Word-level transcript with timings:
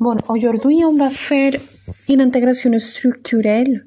Bon, 0.00 0.16
aujourd'hui, 0.28 0.84
on 0.84 0.96
va 0.96 1.10
faire 1.10 1.52
une 2.08 2.20
intégration 2.20 2.76
structurelle. 2.78 3.86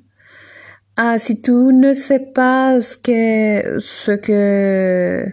Ah, 0.96 1.18
si 1.18 1.42
tu 1.42 1.52
ne 1.52 1.94
sais 1.94 2.20
pas 2.20 2.80
ce 2.80 2.98
que, 2.98 4.16
que, 4.18 5.26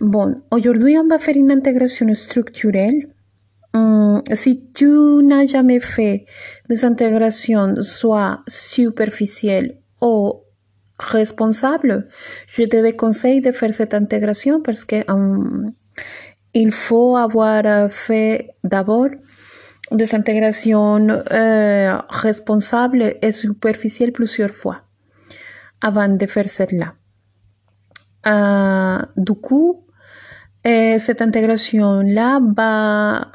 bon, 0.00 0.42
aujourd'hui, 0.50 0.98
on 0.98 1.06
va 1.06 1.18
faire 1.18 1.36
une 1.36 1.50
intégration 1.50 2.12
structurelle. 2.12 3.08
Hum, 3.72 4.20
si 4.34 4.70
tu 4.72 4.88
n'as 5.22 5.46
jamais 5.46 5.80
fait 5.80 6.26
des 6.68 6.84
intégrations 6.84 7.76
soit 7.80 8.40
superficielles 8.48 9.78
ou 10.02 10.34
responsables, 10.98 12.08
je 12.48 12.64
te 12.64 12.82
déconseille 12.82 13.40
de 13.40 13.52
faire 13.52 13.72
cette 13.72 13.94
intégration 13.94 14.60
parce 14.60 14.84
que 14.84 15.08
hum, 15.10 15.72
il 16.54 16.72
faut 16.72 17.16
avoir 17.16 17.90
fait 17.90 18.50
d'abord 18.64 19.08
des 19.90 20.14
intégrations 20.14 21.08
euh, 21.08 21.98
responsables 22.08 23.14
et 23.22 23.32
superficielles 23.32 24.12
plusieurs 24.12 24.50
fois 24.50 24.82
avant 25.80 26.08
de 26.08 26.26
faire 26.26 26.48
celle-là. 26.48 26.94
Euh, 28.26 29.02
du 29.16 29.32
coup, 29.34 29.84
euh, 30.66 30.98
cette 30.98 31.22
intégration-là 31.22 32.40
va 32.56 33.28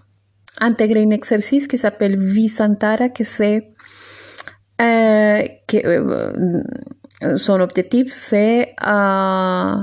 intégrer 0.62 1.04
un 1.04 1.10
exercice 1.10 1.68
qui 1.68 1.78
s'appelle 1.78 2.18
Visantara, 2.18 3.10
que 3.10 3.24
c'est 3.24 3.68
euh, 4.82 5.44
que 5.68 5.78
euh, 5.88 7.38
son 7.38 7.62
objectif 7.62 8.12
c'est 8.12 8.76
euh, 8.86 9.76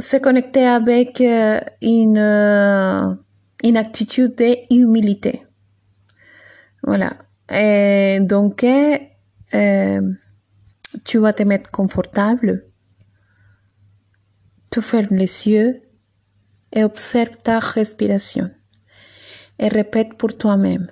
se 0.00 0.16
connecter 0.16 0.66
avec 0.66 1.20
euh, 1.20 1.60
une, 1.82 2.18
euh, 2.18 3.14
une 3.62 3.76
attitude 3.76 4.34
d'humilité. 4.70 5.42
Voilà. 6.82 7.12
Et 7.52 8.18
donc, 8.20 8.64
euh, 8.64 10.12
tu 11.04 11.18
vas 11.18 11.32
te 11.32 11.42
mettre 11.42 11.70
confortable, 11.70 12.66
tu 14.70 14.80
fermes 14.80 15.16
les 15.16 15.48
yeux 15.48 15.82
et 16.72 16.84
observe 16.84 17.36
ta 17.42 17.58
respiration. 17.58 18.50
Et 19.58 19.68
répète 19.68 20.14
pour 20.16 20.36
toi-même. 20.36 20.90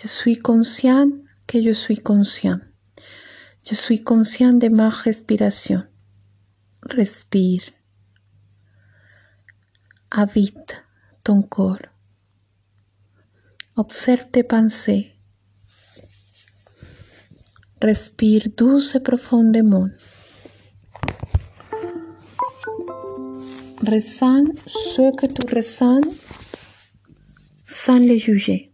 Je 0.00 0.08
suis 0.08 0.38
conscient 0.38 1.08
que 1.46 1.62
je 1.62 1.72
suis 1.72 1.98
conscient. 1.98 2.58
Je 3.68 3.74
suis 3.74 4.02
conscient 4.02 4.52
de 4.52 4.68
ma 4.68 4.88
respiration. 4.88 5.82
Respire. 6.88 7.62
Habite 10.16 10.84
ton 11.24 11.42
corps. 11.42 11.88
Observe 13.74 14.30
tes 14.30 14.44
pensées. 14.44 15.12
Respire 17.82 18.44
douce 18.56 18.94
et 18.94 19.00
profondément. 19.00 19.88
Ressens 23.84 24.44
ce 24.68 25.10
que 25.16 25.26
tu 25.26 25.52
ressens 25.52 26.02
sans 27.66 27.98
les 27.98 28.20
juger. 28.20 28.72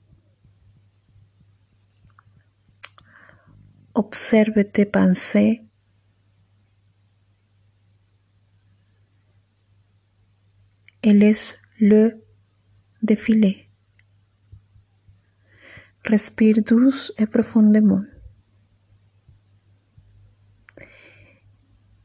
Observe 3.94 4.62
tes 4.70 4.84
pensées. 4.84 5.69
Et 11.02 11.12
laisse-le 11.12 12.22
défiler. 13.02 13.68
Respire 16.04 16.56
douce 16.62 17.12
et 17.18 17.26
profondément. 17.26 18.02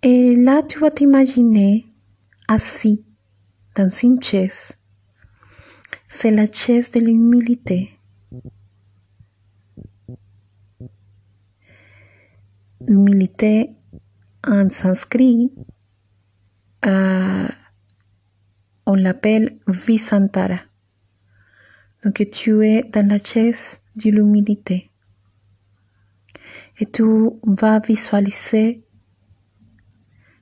Et 0.02 0.36
là, 0.36 0.62
tu 0.62 0.80
vas 0.80 0.92
t'imaginer 0.92 1.86
assis 2.48 3.04
dans 3.76 3.90
une 3.90 4.22
chaise. 4.22 4.74
C'est 6.10 6.32
la 6.32 6.46
chaise 6.46 6.92
de 6.92 7.00
l'humilité. 7.00 8.00
Humilité 12.88 13.72
en 14.48 14.70
sanskrit, 14.70 15.52
euh, 16.86 17.48
on 18.86 18.96
l'appelle 18.96 19.58
Visantara. 19.68 20.60
Donc 22.04 22.22
tu 22.32 22.66
es 22.66 22.84
dans 22.84 23.08
la 23.08 23.18
chaise 23.18 23.80
de 23.96 24.12
l'humilité. 24.12 24.92
Et 26.80 26.86
tu 26.86 27.04
vas 27.44 27.80
visualiser 27.80 28.84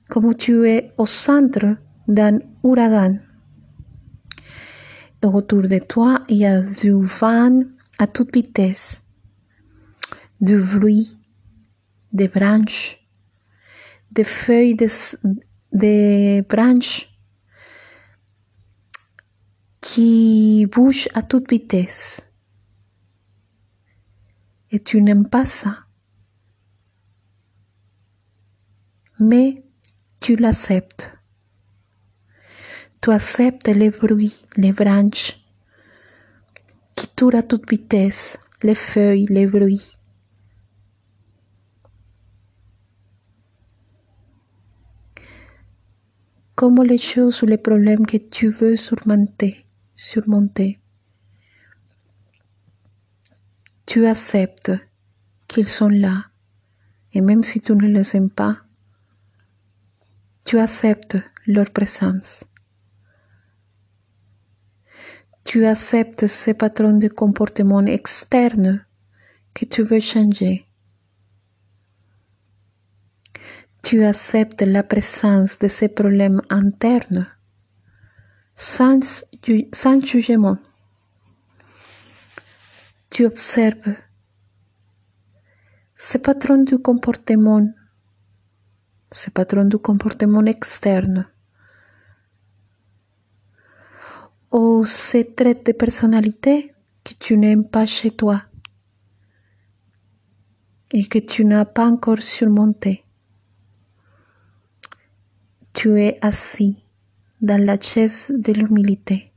comme 0.08 0.34
tu 0.34 0.68
es 0.68 0.92
au 0.98 1.06
centre 1.06 1.76
d'un 2.06 2.38
ouragan. 2.62 3.18
Autour 5.22 5.62
de 5.62 5.78
toi, 5.78 6.22
il 6.28 6.36
y 6.36 6.46
a 6.46 6.60
du 6.60 6.92
vent 6.92 7.62
à 7.98 8.06
toute 8.06 8.34
vitesse, 8.34 9.02
du 10.38 10.58
bruit, 10.58 11.16
des 12.12 12.28
branches, 12.28 12.98
des 14.10 14.24
feuilles 14.24 14.74
de, 14.74 14.88
des 15.72 16.42
branches 16.42 17.13
qui 19.84 20.64
bougent 20.64 21.10
à 21.12 21.20
toute 21.20 21.50
vitesse. 21.50 22.26
Et 24.70 24.80
tu 24.82 25.02
n'aimes 25.02 25.28
pas 25.28 25.44
ça. 25.44 25.80
Mais 29.20 29.62
tu 30.20 30.36
l'acceptes. 30.36 31.14
Tu 33.02 33.10
acceptes 33.10 33.68
les 33.68 33.90
bruits, 33.90 34.46
les 34.56 34.72
branches 34.72 35.38
qui 36.96 37.06
tournent 37.08 37.34
à 37.34 37.42
toute 37.42 37.68
vitesse, 37.68 38.38
les 38.62 38.74
feuilles, 38.74 39.26
les 39.26 39.46
bruits. 39.46 39.98
Comme 46.54 46.82
les 46.82 46.96
choses 46.96 47.42
ou 47.42 47.46
les 47.46 47.58
problèmes 47.58 48.06
que 48.06 48.16
tu 48.16 48.48
veux 48.48 48.76
surmonter, 48.76 49.63
surmonter. 50.04 50.80
Tu 53.86 54.06
acceptes 54.06 54.72
qu'ils 55.48 55.68
sont 55.68 55.88
là, 55.88 56.26
et 57.12 57.20
même 57.20 57.42
si 57.42 57.60
tu 57.60 57.72
ne 57.74 57.86
les 57.86 58.16
aimes 58.16 58.30
pas, 58.30 58.58
tu 60.44 60.58
acceptes 60.58 61.16
leur 61.46 61.70
présence. 61.70 62.44
Tu 65.44 65.64
acceptes 65.66 66.26
ces 66.26 66.54
patrons 66.54 66.98
de 66.98 67.08
comportement 67.08 67.84
externe 67.86 68.86
que 69.54 69.64
tu 69.64 69.82
veux 69.82 70.00
changer. 70.00 70.66
Tu 73.82 74.02
acceptes 74.04 74.62
la 74.62 74.82
présence 74.82 75.58
de 75.58 75.68
ces 75.68 75.88
problèmes 75.88 76.40
internes 76.48 77.26
sans, 78.56 79.24
sans 79.72 80.00
jugement. 80.00 80.58
Tu 83.10 83.26
observes. 83.26 83.96
Ces 85.96 86.18
patrons 86.18 86.62
du 86.62 86.78
comportement. 86.78 87.68
Ce 89.12 89.30
patron 89.30 89.64
du 89.64 89.78
comportement 89.78 90.44
externe. 90.44 91.28
Ou 94.50 94.84
ces 94.84 95.34
traits 95.34 95.66
de 95.66 95.72
personnalité 95.72 96.74
que 97.04 97.14
tu 97.14 97.36
n'aimes 97.36 97.68
pas 97.68 97.86
chez 97.86 98.10
toi. 98.10 98.42
Et 100.90 101.06
que 101.06 101.18
tu 101.18 101.44
n'as 101.44 101.64
pas 101.64 101.86
encore 101.86 102.22
surmonté. 102.22 103.04
Tu 105.72 106.00
es 106.00 106.18
assis 106.22 106.83
dans 107.44 107.62
la 107.62 107.78
chaise 107.78 108.32
de 108.34 108.54
l'humilité, 108.54 109.30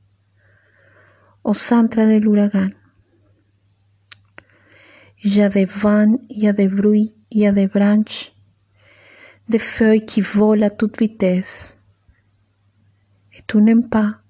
au 1.44 1.54
centre 1.54 1.98
de 1.98 2.18
l'ouragan. 2.24 2.70
Il 5.24 5.36
y 5.36 5.42
a 5.42 5.50
des 5.50 5.66
vents, 5.66 6.18
il 6.30 6.44
y 6.44 6.48
a 6.48 6.54
des 6.54 6.70
bruits, 6.70 7.18
il 7.32 7.42
y 7.42 7.48
a 7.48 7.52
des 7.52 7.68
branches, 7.68 8.32
des 9.50 9.60
feuilles 9.60 10.06
qui 10.06 10.22
volent 10.22 10.66
à 10.66 10.70
toute 10.70 10.98
vitesse. 10.98 11.78
Et 13.34 13.44
tu 13.46 13.58
n'aimes 13.58 13.90
pas 13.90 14.22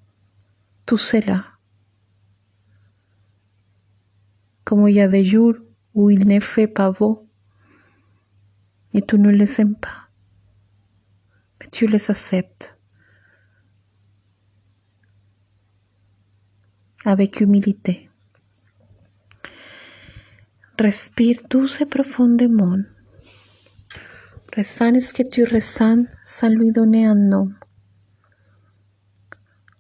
tout 0.88 0.98
cela. 0.98 1.46
Comme 4.64 4.88
il 4.88 4.96
y 4.96 5.02
a 5.02 5.08
des 5.08 5.24
jours 5.24 5.54
où 5.94 6.10
il 6.10 6.28
ne 6.28 6.40
fait 6.40 6.68
pas 6.68 6.92
beau 6.92 7.30
et 8.94 9.04
tu 9.04 9.20
ne 9.20 9.30
les 9.30 9.62
aimes 9.62 9.76
pas, 9.76 10.10
mais 11.60 11.68
tu 11.70 11.86
les 11.86 12.10
acceptes. 12.10 12.77
Avec 17.06 17.42
humilité. 17.42 18.10
Respire 20.80 21.42
douce 21.50 21.82
et 21.82 21.86
profondément. 21.86 22.78
Ressens 24.56 25.00
ce 25.00 25.14
que 25.14 25.24
tu 25.28 25.44
ressens 25.44 26.06
sans 26.24 26.50
lui 26.50 26.72
donner 26.72 27.06
un 27.06 27.16
nom. 27.16 27.50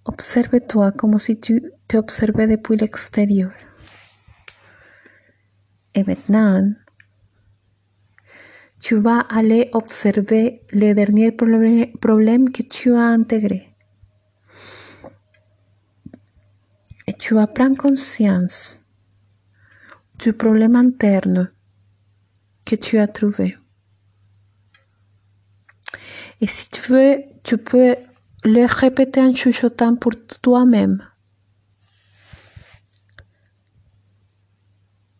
Observe-toi 0.05 0.91
comme 0.93 1.17
si 1.17 1.39
tu 1.39 1.61
te 1.87 1.97
observais 1.97 2.47
depuis 2.47 2.77
l'extérieur. 2.77 3.51
Et 5.93 6.03
maintenant, 6.03 6.63
tu 8.79 8.95
vas 8.95 9.21
aller 9.21 9.69
observer 9.73 10.61
les 10.71 10.93
derniers 10.93 11.31
problèmes 11.31 12.51
que 12.51 12.63
tu 12.63 12.93
as 12.93 13.07
intégrés. 13.07 13.76
Tu 17.19 17.33
vas 17.33 17.47
prendre 17.47 17.77
conscience 17.77 18.81
du 20.19 20.33
problème 20.33 20.75
interne 20.75 21.51
que 22.65 22.75
tu 22.75 22.97
as 22.97 23.07
trouvé. 23.07 23.57
Et 26.41 26.47
si 26.47 26.69
tu 26.69 26.81
veux, 26.91 27.17
tu 27.43 27.57
peux 27.57 27.95
le 28.43 28.65
répéter 28.65 29.21
en 29.21 29.33
chuchotant 29.33 29.95
pour 29.95 30.13
toi-même. 30.41 31.03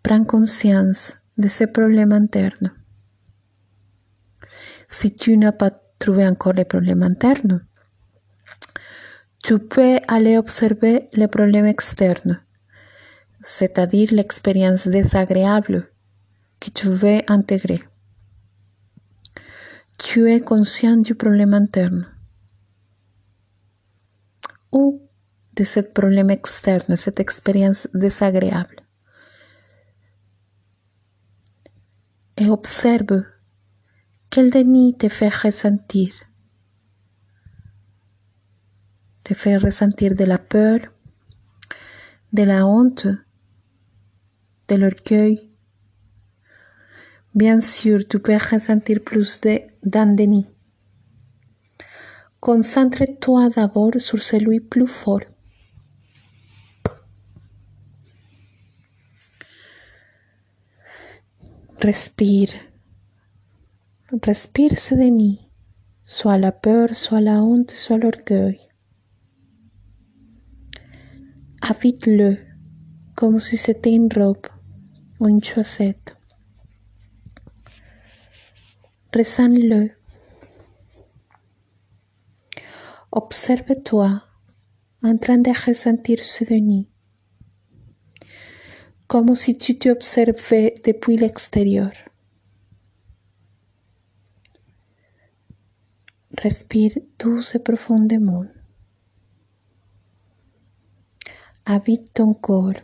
Prends 0.03 0.23
conscience 0.23 1.17
de 1.37 1.47
ce 1.47 1.63
problème 1.65 2.11
interne. 2.11 2.73
Si 4.87 5.13
tu 5.15 5.37
n'as 5.37 5.51
pas 5.51 5.71
trouvé 5.99 6.25
encore 6.25 6.53
les 6.53 6.65
problèmes 6.65 7.03
internes, 7.03 7.65
tu 9.47 9.59
peux 9.59 9.97
aller 10.09 10.37
observer 10.37 11.07
les 11.13 11.29
problèmes 11.29 11.67
externes, 11.67 12.43
c'est-à-dire 13.41 14.09
l'expérience 14.11 14.89
désagréable 14.89 15.89
que 16.59 16.69
tu 16.69 16.89
veux 16.89 17.21
intégrer. 17.29 17.81
Tu 19.99 20.29
es 20.29 20.41
conscient 20.41 20.97
du 20.97 21.15
problème 21.15 21.53
interne 21.53 22.13
ou 24.73 25.01
de 25.53 25.63
ce 25.63 25.79
problème 25.79 26.29
externe, 26.29 26.97
cette 26.97 27.21
expérience 27.21 27.87
désagréable. 27.93 28.81
Et 32.35 32.49
observe 32.49 33.23
quel 34.29 34.49
déni 34.49 34.97
te 34.97 35.07
fait 35.07 35.33
ressentir. 35.33 36.26
Te 39.27 39.33
fait 39.33 39.57
ressentir 39.57 40.15
de 40.15 40.23
la 40.23 40.37
peur, 40.37 40.79
de 42.31 42.43
la 42.43 42.65
honte, 42.65 43.07
de 44.69 44.75
l'orgueil. 44.75 45.51
Bien 47.35 47.59
sûr, 47.59 48.07
tu 48.07 48.19
peux 48.19 48.37
ressentir 48.37 49.03
plus 49.03 49.41
d'un 49.83 50.13
déni. 50.13 50.45
Concentre-toi 52.39 53.49
d'abord 53.49 53.95
sur 53.97 54.23
celui 54.23 54.61
plus 54.61 54.87
fort. 54.87 55.27
Respire. 61.81 62.53
Respire 64.23 64.79
ce 64.79 64.95
déni, 64.95 65.49
soit 66.05 66.37
la 66.37 66.53
peur, 66.53 66.95
soit 66.95 67.19
la 67.19 67.43
honte, 67.43 67.71
soit 67.71 67.97
l'orgueil. 67.97 68.66
Habite-le 71.61 72.37
comme 73.15 73.39
si 73.39 73.57
c'était 73.57 73.93
une 73.93 74.09
robe 74.13 74.45
ou 75.19 75.27
une 75.27 75.43
chaussette. 75.43 76.15
Ressens-le. 79.13 79.89
Observe-toi 83.11 84.21
en 85.01 85.17
train 85.17 85.39
de 85.39 85.49
ressentir 85.65 86.23
ce 86.23 86.43
déni, 86.43 86.87
comme 89.07 89.35
si 89.35 89.57
tu 89.57 89.79
t'observais 89.79 90.75
depuis 90.85 91.17
l'extérieur. 91.17 91.91
Respire 96.37 96.91
douce 97.17 97.55
et 97.55 97.59
profondément. 97.59 98.45
Habite 101.69 102.13
ton 102.13 102.33
corps. 102.33 102.79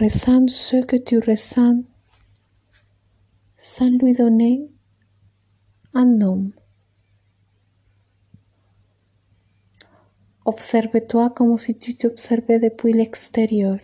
Ressens 0.00 0.48
ce 0.48 0.82
que 0.86 0.96
tu 0.96 1.18
ressens 1.18 1.82
sans 3.58 3.90
lui 3.90 4.14
donner 4.14 4.66
un 5.92 6.06
nom. 6.06 6.50
Observe-toi 10.46 11.28
comme 11.28 11.58
si 11.58 11.76
tu 11.76 11.94
t'observais 11.94 12.58
depuis 12.58 12.94
l'extérieur. 12.94 13.78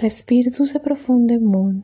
Respire 0.00 0.46
douce 0.56 0.74
et 0.74 0.78
profondément. 0.78 1.74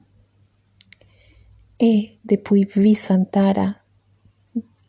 Et 1.79 2.19
depuis 2.25 2.65
Visantara, 2.65 3.80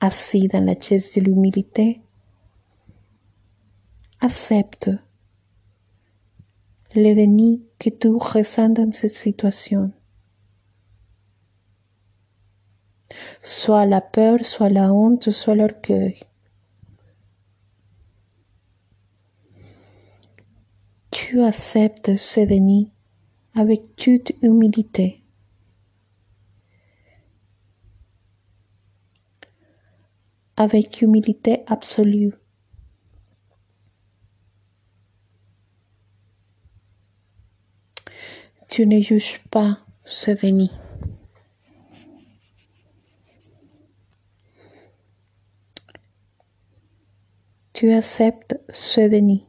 assis 0.02 0.48
dans 0.48 0.66
la 0.66 0.74
chaise 0.74 1.14
de 1.14 1.22
l'humilité, 1.22 2.02
accepte 4.20 4.90
le 6.96 7.14
déni 7.14 7.64
que 7.80 7.90
tu 7.90 8.10
ressens 8.10 8.70
dans 8.70 8.92
cette 8.92 9.16
situation. 9.16 9.92
Soit 13.42 13.86
la 13.86 14.02
peur, 14.02 14.44
soit 14.44 14.70
la 14.70 14.92
honte, 14.92 15.30
soit 15.30 15.56
l'orgueil. 15.56 16.20
Tu 21.12 21.42
acceptes 21.44 22.16
ce 22.16 22.40
déni 22.40 22.92
avec 23.54 23.96
toute 23.96 24.32
humilité. 24.42 25.21
Avec 30.62 31.02
humilité 31.02 31.64
absolue. 31.66 32.36
Tu 38.70 38.86
ne 38.86 39.02
juges 39.02 39.40
pas 39.50 39.80
ce 40.06 40.30
déni. 40.30 40.70
Tu 47.74 47.92
acceptes 47.92 48.60
ce 48.70 49.02
déni. 49.02 49.48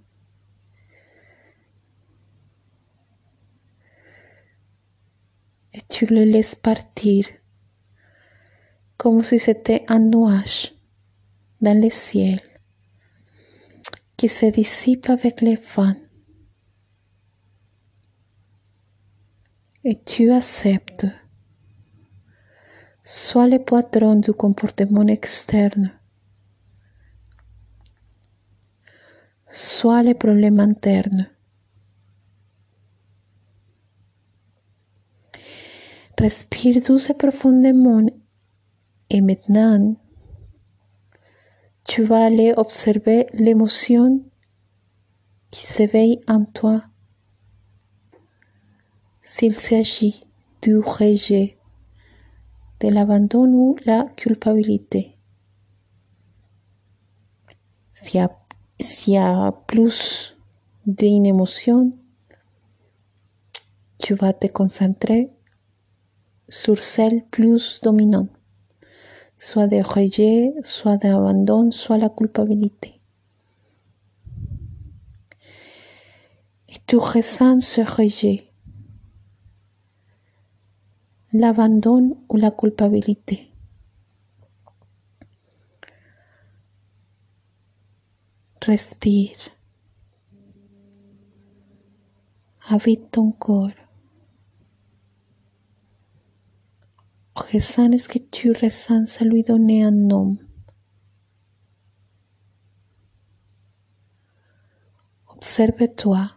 tu 5.88 6.07
le 6.07 6.25
laisses 6.25 6.54
partir 6.54 7.26
comme 8.97 9.21
si 9.21 9.38
c'était 9.38 9.85
un 9.88 9.99
nuage 9.99 10.73
del 11.62 11.90
cielo 11.90 12.42
que 14.16 14.28
se 14.28 14.50
disipa 14.50 15.12
avec 15.14 15.40
le 15.40 15.57
vent. 15.57 15.97
Et 19.85 20.00
tu 20.04 20.31
acceptes. 20.31 21.07
Sois 23.04 23.49
le 23.49 23.59
patron 23.59 24.16
du 24.16 24.33
comportement 24.33 25.07
externe. 25.09 25.92
Sois 29.50 30.02
le 30.02 30.14
problème 30.14 30.61
interne. 30.61 31.28
Respire 36.19 36.81
douce 36.81 37.11
et 37.11 37.14
profondément 37.14 38.07
et 39.11 39.21
maintenant 39.21 39.97
tu 41.85 42.03
vas 42.03 42.25
aller 42.25 42.53
observer 42.57 43.27
l'émotion 43.33 44.23
qui 45.51 45.67
s'éveille 45.67 46.21
en 46.29 46.45
toi. 46.45 46.85
S'il 49.21 49.55
s'agit 49.55 50.25
du 50.62 50.79
rejet, 50.79 51.59
de 52.81 52.89
l'abandon 52.89 53.47
ou 53.47 53.77
la 53.85 54.05
culpabilité. 54.17 55.17
S'il 57.95 58.21
y 58.21 59.12
y 59.12 59.17
a 59.17 59.53
plus 59.69 60.37
d'une 60.87 61.27
émotion, 61.27 61.93
tu 63.99 64.15
vas 64.15 64.33
te 64.33 64.49
concentrer 64.49 65.31
sur 66.49 66.79
celle 66.83 67.25
plus 67.31 67.81
dominante, 67.83 68.31
soit 69.42 69.66
de 69.66 69.82
rejet, 69.82 70.54
soit 70.62 70.99
d'abandon, 70.99 71.72
soit 71.72 71.99
la 71.99 72.08
culpabilité. 72.08 73.00
Et 76.68 76.76
tu 76.87 76.96
ressens 76.96 77.58
ce 77.61 77.80
rejet, 77.80 78.52
l'abandon 81.32 82.16
ou 82.28 82.37
la 82.37 82.52
culpabilité. 82.52 83.50
Respire. 88.64 89.38
Habite 92.68 93.11
ton 93.11 93.32
corps. 93.32 93.82
Que 97.50 98.18
tu 98.18 98.52
ressens 98.52 99.20
à 99.20 99.25
lui 99.25 99.42
donner 99.42 99.84
un 99.84 99.90
nom. 99.90 100.37
Observe-toi 105.28 106.30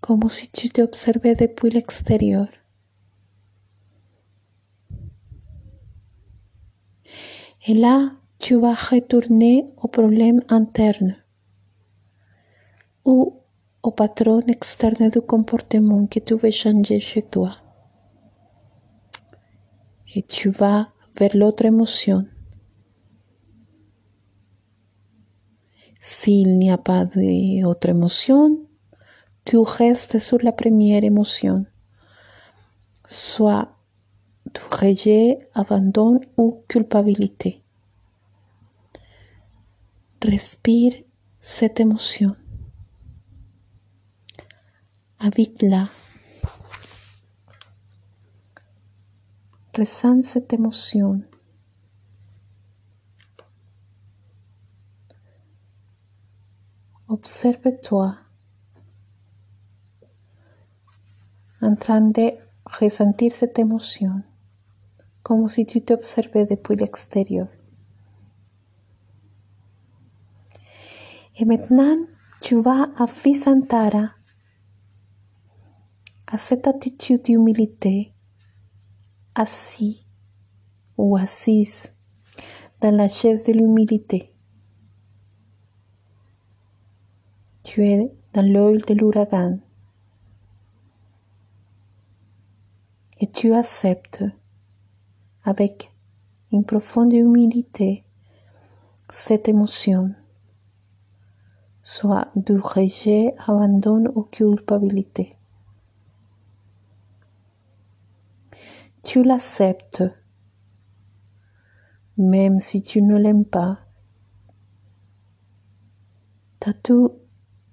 comme 0.00 0.28
si 0.28 0.48
tu 0.50 0.68
t'observais 0.68 1.34
depuis 1.34 1.70
l'extérieur. 1.70 2.48
Et 7.66 7.74
là, 7.74 8.12
tu 8.38 8.54
vas 8.54 8.74
retourner 8.74 9.64
au 9.78 9.88
problème 9.88 10.40
interne 10.48 11.16
ou 13.04 13.42
au 13.82 13.90
patron 13.90 14.40
externe 14.40 15.10
du 15.10 15.20
comportement 15.20 16.06
que 16.06 16.20
tu 16.20 16.34
veux 16.34 16.52
changer 16.52 17.00
chez 17.00 17.22
toi. 17.22 17.65
Et 20.16 20.22
tu 20.22 20.48
vas 20.48 20.88
vers 21.18 21.36
l'autre 21.36 21.66
émotion. 21.66 22.26
S'il 26.00 26.56
n'y 26.56 26.70
a 26.70 26.78
pas 26.78 27.04
d'autre 27.04 27.90
émotion, 27.90 28.66
tu 29.44 29.58
restes 29.58 30.18
sur 30.18 30.38
la 30.42 30.52
première 30.52 31.04
émotion, 31.04 31.66
soit 33.04 33.76
du 34.54 34.60
rejet, 34.70 35.50
abandon 35.52 36.18
ou 36.38 36.64
culpabilité. 36.66 37.62
Respire 40.22 40.94
cette 41.40 41.78
émotion. 41.78 42.34
Habite-la. 45.18 45.90
Ressens 49.76 50.22
cette 50.22 50.54
émotion. 50.54 51.22
Observe-toi 57.08 58.16
en 61.60 61.74
train 61.76 62.00
de 62.00 62.30
ressentir 62.64 63.32
cette 63.32 63.58
émotion, 63.58 64.22
comme 65.22 65.46
si 65.46 65.66
tu 65.66 65.82
t'observais 65.82 66.46
depuis 66.46 66.76
l'extérieur. 66.76 67.48
Et 71.38 71.44
maintenant, 71.44 71.96
tu 72.40 72.62
vas 72.62 72.88
à 72.96 73.04
Visantara, 73.04 74.10
à 76.28 76.38
cette 76.38 76.66
attitude 76.66 77.24
d'humilité, 77.24 78.15
assis 79.36 80.06
ou 80.96 81.16
assise 81.16 81.94
dans 82.80 82.94
la 82.96 83.06
chaise 83.06 83.44
de 83.44 83.52
l'humilité. 83.52 84.32
Tu 87.62 87.86
es 87.86 88.10
dans 88.32 88.50
l'œil 88.50 88.78
de 88.88 88.94
l'ouragan 88.94 89.58
et 93.20 93.30
tu 93.30 93.52
acceptes 93.52 94.24
avec 95.44 95.92
une 96.50 96.64
profonde 96.64 97.12
humilité 97.12 98.04
cette 99.10 99.48
émotion, 99.48 100.14
soit 101.82 102.28
du 102.34 102.58
rejet, 102.58 103.34
abandon 103.46 104.04
ou 104.14 104.22
culpabilité. 104.22 105.35
Tu 109.06 109.22
l'acceptes, 109.22 110.02
même 112.18 112.58
si 112.58 112.82
tu 112.82 113.02
ne 113.02 113.16
l'aimes 113.16 113.44
pas. 113.44 113.78
Tu 116.82 116.92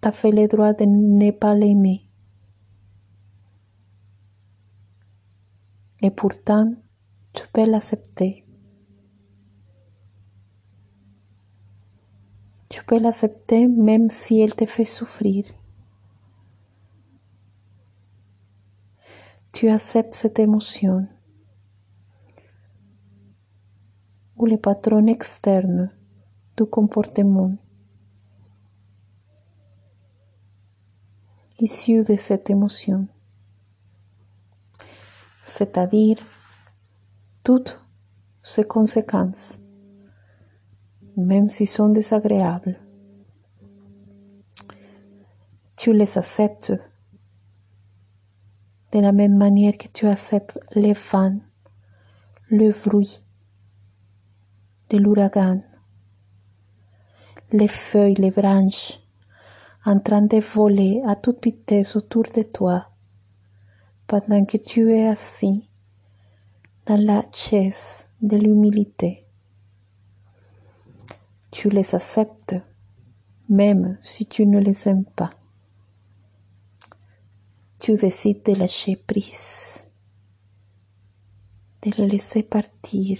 as 0.04 0.12
fait 0.12 0.30
le 0.30 0.48
droit 0.48 0.74
de 0.74 0.86
ne 0.86 1.32
pas 1.32 1.56
l'aimer. 1.56 2.08
Et 6.04 6.12
pourtant, 6.12 6.72
tu 7.34 7.48
peux 7.52 7.66
l'accepter. 7.66 8.46
Tu 12.70 12.86
peux 12.86 13.00
l'accepter 13.00 13.68
même 13.68 14.08
si 14.08 14.40
elle 14.40 14.54
te 14.54 14.68
fait 14.68 14.86
souffrir. 14.86 15.46
Tu 19.52 19.70
acceptes 19.70 20.14
cette 20.14 20.38
émotion 20.38 21.08
ou 24.38 24.46
le 24.46 24.58
patron 24.58 25.08
externe 25.08 25.92
du 26.58 26.66
comportement 26.66 27.52
issu 31.60 32.02
de 32.02 32.14
cette 32.14 32.50
émotion 32.50 33.08
c'est-à-dire 35.54 36.18
toutes 37.44 37.80
ses 38.42 38.64
conséquences, 38.64 39.60
même 41.16 41.48
si 41.50 41.68
sont 41.68 41.90
désagréables. 41.90 42.80
Tu 45.76 45.94
les 45.94 46.18
acceptes 46.18 46.74
de 48.94 49.00
la 49.00 49.12
même 49.12 49.38
manière 49.38 49.78
que 49.78 49.88
tu 49.88 50.08
acceptes 50.08 50.60
les 50.74 50.96
fans, 50.96 51.40
le 52.50 52.72
bruit 52.72 53.23
l'ouragan, 54.98 55.62
les 57.52 57.68
feuilles, 57.68 58.16
les 58.16 58.32
branches 58.32 59.00
en 59.86 60.00
train 60.00 60.22
de 60.22 60.40
voler 60.40 61.02
à 61.06 61.16
toute 61.16 61.44
vitesse 61.44 61.96
autour 61.96 62.24
de 62.24 62.42
toi 62.42 62.90
pendant 64.08 64.46
que 64.46 64.58
tu 64.58 64.92
es 64.94 65.08
assis 65.08 65.70
dans 66.86 67.02
la 67.02 67.24
chaise 67.34 68.08
de 68.22 68.38
l'humilité. 68.38 69.26
Tu 71.52 71.70
les 71.70 71.94
acceptes 71.96 72.56
même 73.50 73.98
si 74.02 74.26
tu 74.26 74.46
ne 74.46 74.60
les 74.60 74.88
aimes 74.88 75.06
pas. 75.06 75.30
Tu 77.80 77.94
décides 77.94 78.44
de 78.44 78.54
lâcher 78.54 78.96
prise, 78.96 79.90
de 81.82 81.92
laisser 82.04 82.44
partir. 82.44 83.20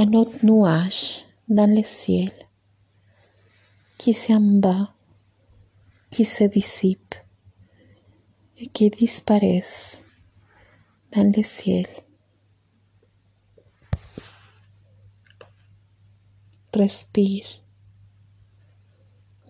Un 0.00 0.12
autre 0.12 0.46
nuage 0.46 1.24
dans 1.48 1.68
le 1.68 1.82
ciel 1.82 2.30
qui 3.98 4.14
s'en 4.14 4.60
va, 4.60 4.94
qui 6.08 6.24
se 6.24 6.44
dissipe 6.44 7.16
et 8.58 8.68
qui 8.68 8.90
disparaissent 8.90 10.04
dans 11.10 11.28
le 11.36 11.42
ciel. 11.42 11.86
Respire 16.72 17.46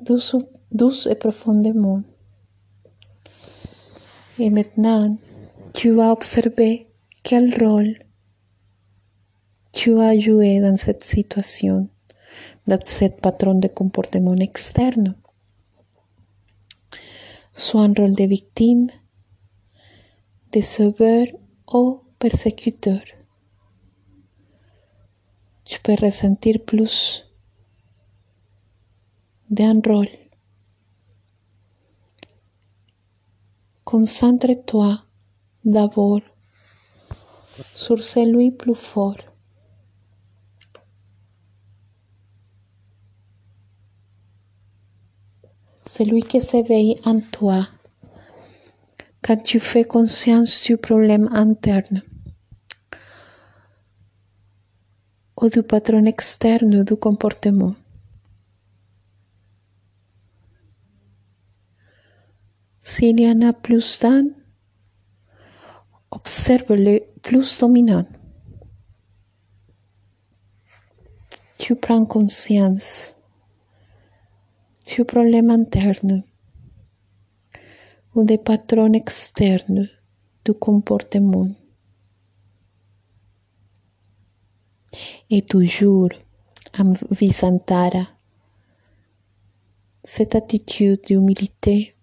douce, 0.00 0.34
douce 0.72 1.08
et 1.08 1.14
profondément. 1.14 2.02
Et 4.38 4.48
maintenant, 4.48 5.14
tu 5.74 5.90
vas 5.90 6.10
observer 6.10 6.86
quel 7.22 7.52
rôle 7.62 7.98
yo 9.80 10.00
ayudé 10.00 10.58
en 10.66 10.76
cette 10.76 11.04
situación, 11.04 11.92
en 12.66 12.80
cet 12.84 13.20
patrón 13.20 13.60
de 13.60 13.72
comportamiento 13.72 14.42
externo. 14.42 15.14
Soit 17.52 17.84
un 17.84 17.94
rol 17.94 18.12
de 18.12 18.26
victime, 18.26 18.90
de 20.50 20.62
sauveur 20.62 21.28
o 21.64 22.02
persecutor. 22.18 23.04
Je 25.64 25.76
peux 25.80 25.94
ressentir 25.94 26.64
plus 26.64 27.24
d'un 29.48 29.80
rol. 29.80 30.08
Concentre-toi 33.84 35.06
d'abord 35.62 36.22
sur 37.74 38.02
celui 38.02 38.50
plus 38.50 38.74
fort. 38.74 39.27
Celui 45.90 46.22
qui 46.22 46.42
s'éveille 46.42 47.00
en 47.06 47.18
toi 47.18 47.66
quand 49.22 49.42
tu 49.42 49.58
fais 49.58 49.84
conscience 49.84 50.62
du 50.64 50.76
problème 50.76 51.30
interne 51.32 52.02
ou 55.40 55.48
du 55.48 55.62
patron 55.62 56.04
externe 56.04 56.84
du 56.84 56.94
comportement. 56.94 57.74
S'il 62.82 63.18
y 63.18 63.26
en 63.30 63.40
a 63.40 63.54
plus 63.54 63.98
d'un, 64.00 64.26
observe 66.10 66.74
le 66.74 67.00
plus 67.22 67.58
dominant. 67.58 68.06
Tu 71.56 71.74
prends 71.74 72.04
conscience 72.04 73.17
du 74.88 75.04
problème 75.04 75.50
interne 75.50 76.24
ou 78.14 78.24
des 78.24 78.38
patrons 78.38 78.92
externes 78.94 79.88
du 80.44 80.54
comportement. 80.54 81.48
Et 85.30 85.42
toujours, 85.42 86.10
en 86.78 86.94
Visantara, 87.10 88.08
cette 90.02 90.34
attitude 90.34 91.02
d'humilité, 91.06 91.94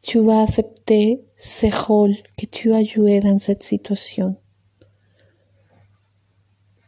tu 0.00 0.18
vas 0.20 0.42
accepter 0.42 1.22
ce 1.36 1.66
rôle 1.86 2.16
que 2.38 2.46
tu 2.46 2.72
as 2.72 2.82
joué 2.82 3.20
dans 3.20 3.38
cette 3.38 3.62
situation 3.62 4.36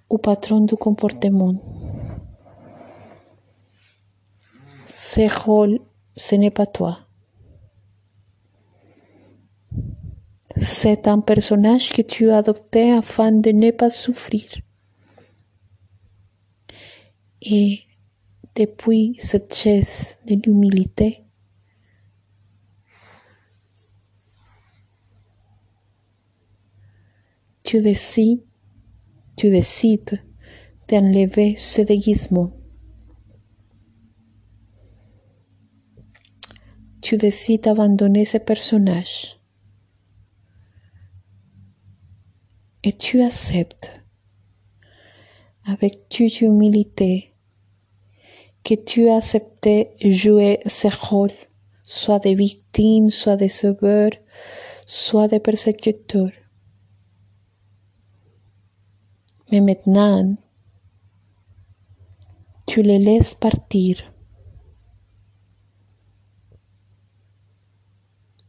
au 0.09 0.19
patron 0.19 0.61
du 0.61 0.77
comportement. 0.77 1.74
Ce 4.97 5.43
rôle, 5.43 5.81
ce 6.17 6.37
n'est 6.37 6.53
pas 6.53 6.67
toi. 6.67 7.01
C'est 10.57 11.09
un 11.09 11.19
personnage 11.19 11.93
que 11.93 12.01
tu 12.01 12.31
as 12.31 12.37
adopté 12.37 12.93
afin 12.93 13.33
de 13.33 13.51
ne 13.51 13.73
pas 13.73 13.91
souffrir. 13.91 14.45
Et 17.43 17.81
depuis 18.55 19.17
cette 19.19 19.53
chaise 19.53 20.17
de 20.29 20.37
l'humilité, 20.37 21.25
tu 27.65 27.81
décides, 27.81 28.45
tu 29.37 29.51
décides 29.51 30.23
d'enlever 30.89 31.57
ce 31.57 31.83
déguisement. 31.83 32.53
Tu 37.05 37.19
décides 37.19 37.65
d'abandonner 37.65 38.25
ce 38.25 38.39
personnage. 38.39 39.39
Et 42.83 42.95
tu 42.95 43.21
acceptes 43.21 43.93
avec 45.67 46.09
toute 46.09 46.41
humilité 46.41 47.35
que 48.65 48.75
tu 48.75 49.11
as 49.11 49.17
accepté 49.17 49.91
jouer 50.01 50.61
ce 50.65 50.89
rôle, 50.89 51.33
soit 51.83 52.21
de 52.21 52.31
victime, 52.31 53.11
soit 53.11 53.37
de 53.37 53.49
sauveur, 53.49 54.13
soit 54.87 55.29
de 55.29 55.37
persécuteur. 55.37 56.31
Mais 59.53 59.61
maintenant, 59.61 60.37
tu 62.67 62.83
le 62.83 62.97
laisses 62.97 63.35
partir. 63.35 64.14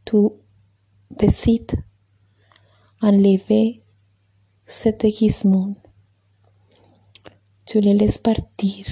Tu 0.06 0.16
décides 1.10 1.72
enlever 3.02 3.82
cet 4.64 5.02
déguisement. 5.02 5.74
Tu 7.66 7.80
le 7.80 7.92
laisses 7.92 8.18
partir 8.18 8.86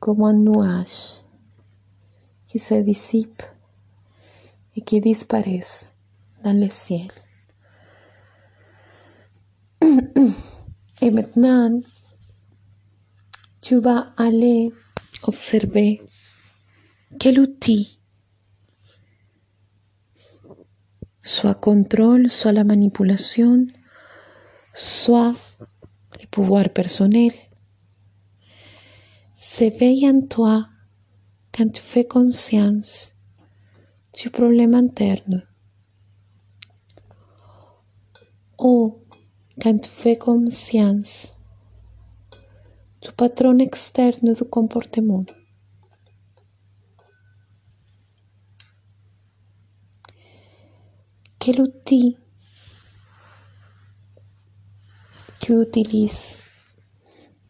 comme 0.00 0.22
un 0.24 0.32
nuage 0.32 1.22
qui 2.46 2.58
se 2.58 2.74
dissipe 2.82 3.42
et 4.74 4.80
qui 4.80 5.00
disparaît 5.00 5.60
dans 6.42 6.58
le 6.58 6.68
ciel. 6.68 7.08
Et 11.02 11.10
maintenant, 11.10 11.80
tu 13.60 13.76
vas 13.80 14.12
aller 14.16 14.72
observer 15.22 16.02
quel 17.18 17.40
outil, 17.40 18.00
soit 21.22 21.54
contrôle, 21.54 22.28
soit 22.28 22.52
la 22.52 22.64
manipulation, 22.64 23.66
soit 24.74 25.34
le 26.20 26.26
pouvoir 26.26 26.68
personnel, 26.70 27.32
s'éveille 29.34 30.08
en 30.08 30.22
toi 30.22 30.66
quand 31.54 31.70
tu 31.70 31.80
fais 31.82 32.06
conscience 32.06 33.14
du 34.18 34.30
problème 34.30 34.74
interne. 34.74 35.46
Ou 38.58 38.98
quand 39.60 39.78
tu 39.78 39.90
fais 39.90 40.16
conscience 40.16 41.36
du 43.02 43.10
patron 43.12 43.58
externe 43.58 44.32
du 44.32 44.44
comportement. 44.44 45.24
Quel 51.44 51.60
outil 51.60 52.16
tu 55.40 55.60
utilises 55.60 56.36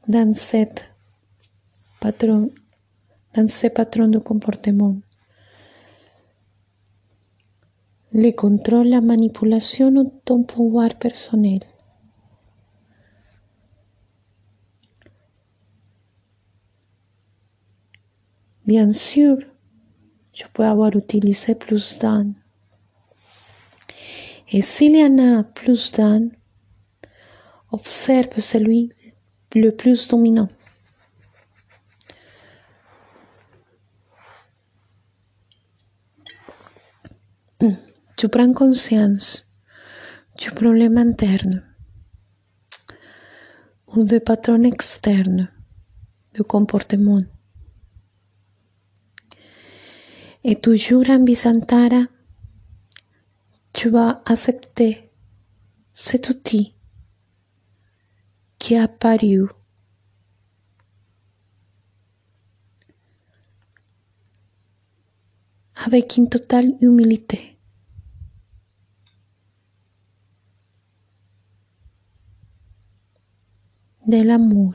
dans 0.08 0.32
cette 0.32 0.86
patron, 2.00 2.50
dans 3.34 3.48
ce 3.48 3.66
patron 3.66 4.08
de 4.08 4.18
comportement. 4.18 4.96
Le 8.14 8.30
contrôle, 8.30 8.88
la 8.88 9.02
manipulation 9.02 9.88
ou 9.88 10.22
ton 10.24 10.42
pouvoir 10.42 10.98
personnel. 10.98 11.60
Bien 18.64 18.90
sûr, 18.90 19.36
je 20.32 20.44
peux 20.54 20.64
avoir 20.64 20.96
utilisé 20.96 21.54
plus 21.54 21.98
d'un. 21.98 22.32
Et 24.54 24.60
s'il 24.60 24.96
y 24.96 25.02
en 25.02 25.18
a 25.18 25.44
plus 25.44 25.92
d'un, 25.92 26.28
observe 27.70 28.38
celui 28.38 28.92
le 29.54 29.70
plus 29.70 30.08
dominant. 30.08 30.50
Tu 38.16 38.28
prends 38.28 38.52
conscience 38.52 39.50
du 40.38 40.50
problème 40.50 40.98
interne 40.98 41.64
ou 43.88 44.04
du 44.04 44.20
patron 44.20 44.62
externe 44.64 45.50
du 46.34 46.42
comportement. 46.42 47.22
Et 50.44 50.56
toujours 50.56 51.08
en 51.08 51.24
Visantara, 51.24 52.02
tu 53.72 53.90
vas 53.90 54.22
accepter 54.26 55.10
cet 55.94 56.28
outil 56.28 56.74
qui 58.58 58.76
a 58.76 58.84
apparu 58.84 59.46
avec 65.74 66.16
une 66.16 66.28
totale 66.28 66.72
humilité. 66.80 67.52
de 74.06 74.20
l'amour. 74.22 74.74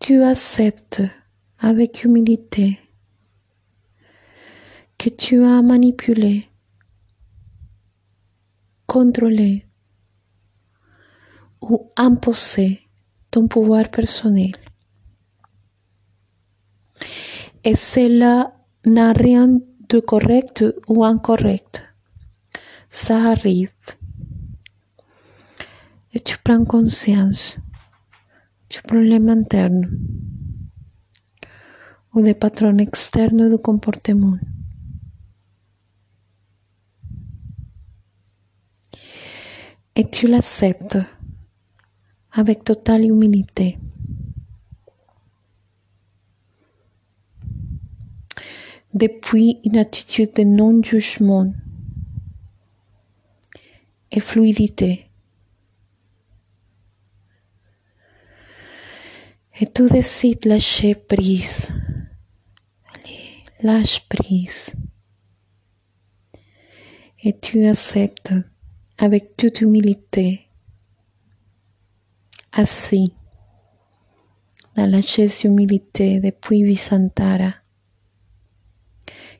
Tu 0.00 0.22
acceptes 0.22 1.02
avec 1.58 2.04
humilité 2.04 2.80
que 4.98 5.10
tu 5.10 5.44
as 5.44 5.62
manipulé, 5.62 6.48
contrôlé 8.86 9.66
ou 11.60 11.90
imposé 11.96 12.80
ton 13.30 13.48
pouvoir 13.48 13.90
personnel. 13.90 14.52
Et 17.64 17.76
cela 17.76 18.54
n'a 18.84 19.12
rien 19.12 19.58
de 19.88 20.00
correct 20.00 20.64
ou 20.88 21.04
incorrect. 21.04 21.84
ça 22.88 23.30
arrive. 23.30 23.70
Et 26.14 26.20
tu 26.20 26.38
prends 26.38 26.64
conscience 26.64 27.58
du 28.70 28.80
problème 28.82 29.28
interne 29.28 29.86
ou 32.14 32.22
des 32.22 32.34
patrons 32.34 32.78
externes 32.78 33.50
du 33.50 33.58
comportement. 33.58 34.38
Et 39.98 40.10
tu 40.10 40.26
l'acceptes 40.26 40.98
avec 42.30 42.64
totale 42.64 43.04
humilité. 43.04 43.78
Depuis 48.92 49.58
une 49.64 49.78
attitude 49.78 50.34
de 50.34 50.42
non-jugement 50.42 51.50
et 54.10 54.20
fluidité. 54.20 55.10
Et 59.58 59.66
tu 59.66 59.86
décides 59.86 60.44
lâcher 60.44 60.94
prise. 60.94 61.72
Allez, 62.94 63.44
lâche 63.62 64.06
prise. 64.10 64.74
Et 67.22 67.38
tu 67.38 67.64
acceptes 67.64 68.34
avec 68.98 69.36
toute 69.36 69.60
humilité, 69.60 70.48
assis 72.52 73.12
dans 74.74 74.86
la 74.86 75.00
chaise 75.00 75.40
d'humilité 75.40 76.20
depuis 76.20 76.62
Visantara, 76.62 77.54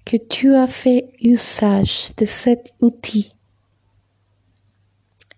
que 0.05 0.17
tu 0.17 0.55
as 0.55 0.67
fait 0.67 1.13
usage 1.21 2.15
de 2.17 2.25
cet 2.25 2.75
outil 2.81 3.33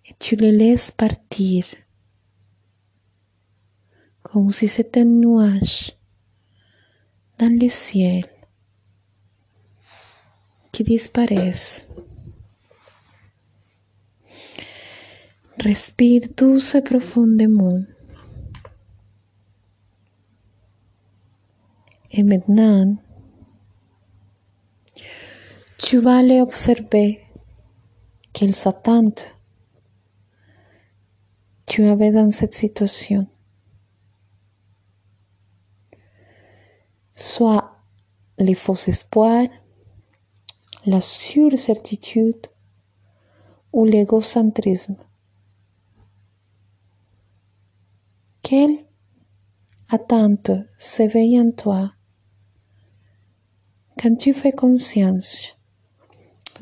et 0.06 0.14
tu 0.18 0.36
le 0.36 0.50
laisses 0.50 0.90
partir 0.90 1.64
comme 4.22 4.50
si 4.50 4.68
c'était 4.68 5.00
un 5.00 5.04
nuage 5.04 5.96
dans 7.38 7.50
le 7.50 7.68
ciel 7.68 8.26
qui 10.70 10.84
disparaisse. 10.84 11.87
Respire 15.60 16.22
douce 16.36 16.76
et 16.76 16.82
profondément. 16.82 17.80
Et 22.12 22.22
maintenant, 22.22 22.96
tu 25.78 25.98
vas 25.98 26.18
aller 26.18 26.40
observer 26.40 27.20
quelles 28.32 28.68
attentes 28.68 29.26
tu 31.66 31.84
avais 31.86 32.12
dans 32.12 32.30
cette 32.30 32.54
situation. 32.54 33.26
Soit 37.16 37.82
les 38.38 38.54
faux 38.54 38.76
espoirs, 38.86 39.48
la 40.86 41.00
surcertitude 41.00 42.46
ou 43.72 43.84
l'égocentrisme. 43.84 44.96
Quelle 48.50 48.78
attente 49.90 50.52
s'éveille 50.78 51.38
en 51.38 51.50
toi 51.50 51.92
quand 54.00 54.16
tu 54.16 54.32
fais 54.32 54.52
conscience 54.52 55.58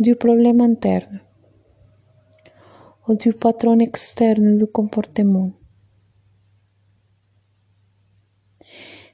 du 0.01 0.16
problème 0.16 0.61
interne 0.61 1.20
ou 3.07 3.14
du 3.14 3.33
patron 3.33 3.79
externe 3.79 4.59
du 4.59 4.66
comportement. 4.66 5.53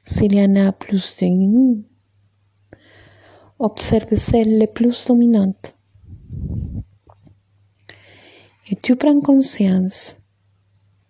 S'il 0.04 0.34
y 0.34 0.42
en 0.42 0.56
a 0.56 0.72
plus 0.72 1.18
d'une, 1.18 1.84
observe 3.58 4.16
celle 4.16 4.56
les 4.56 4.66
plus 4.66 5.06
dominante. 5.06 5.76
Et 8.70 8.76
tu 8.76 8.96
prends 8.96 9.20
conscience 9.20 10.22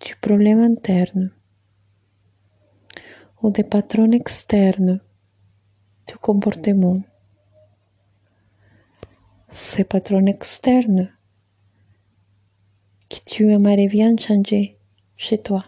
du 0.00 0.16
problème 0.16 0.60
interne 0.60 1.30
ou 3.42 3.50
des 3.50 3.64
patrons 3.64 4.12
externes 4.12 5.00
du 6.06 6.14
comportement. 6.16 7.02
Ces 9.50 9.84
patrons 9.84 10.26
externes 10.26 11.10
que 13.10 13.16
tu 13.26 13.50
aimerais 13.50 13.88
bien 13.88 14.16
changer 14.16 14.78
chez 15.16 15.38
toi. 15.38 15.64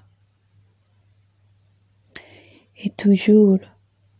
Et 2.77 2.91
toujours 2.91 3.59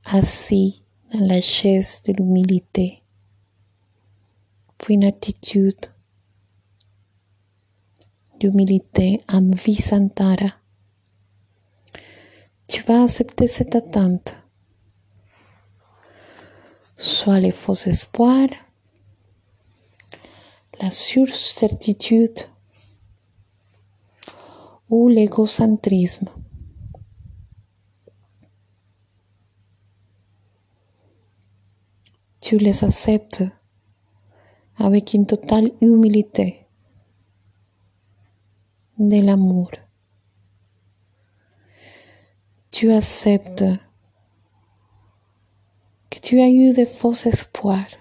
assis 0.05 0.83
dans 1.13 1.27
la 1.27 1.41
chaise 1.41 2.03
de 2.05 2.13
l'humilité, 2.13 3.03
puis 4.79 4.95
une 4.95 5.05
attitude 5.05 5.87
d'humilité 8.41 9.21
en 9.29 9.51
visantara 9.51 10.55
tu 12.67 12.83
vas 12.83 13.03
accepter 13.05 13.47
cette 13.47 13.75
attente. 13.75 14.37
Soit 16.97 17.41
les 17.41 17.53
faux 17.53 17.75
espoirs, 17.75 18.49
la 20.81 20.91
surcertitude 20.91 22.39
ou 24.89 25.09
l'égocentrisme. 25.09 26.29
Tu 32.41 32.59
les 32.59 32.85
acceptes 32.85 33.43
avec 34.77 35.15
une 35.15 35.27
totale 35.27 35.71
humilité 35.81 36.67
de 38.99 39.21
l'amour 39.21 39.71
tu 42.75 42.91
acceptes 42.91 43.65
que 46.11 46.19
tu 46.19 46.41
as 46.41 46.49
eu 46.49 46.73
de 46.73 46.85
faux 46.85 47.15
espoirs. 47.25 47.95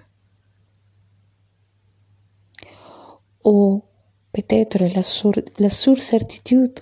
Ou 3.44 3.84
peut-être 4.32 4.80
la, 4.96 5.04
sur, 5.04 5.32
la 5.60 5.70
surcertitude, 5.70 6.80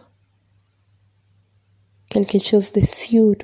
quelque 2.07 2.39
chose 2.39 2.71
de 2.71 2.79
sûr 2.79 3.35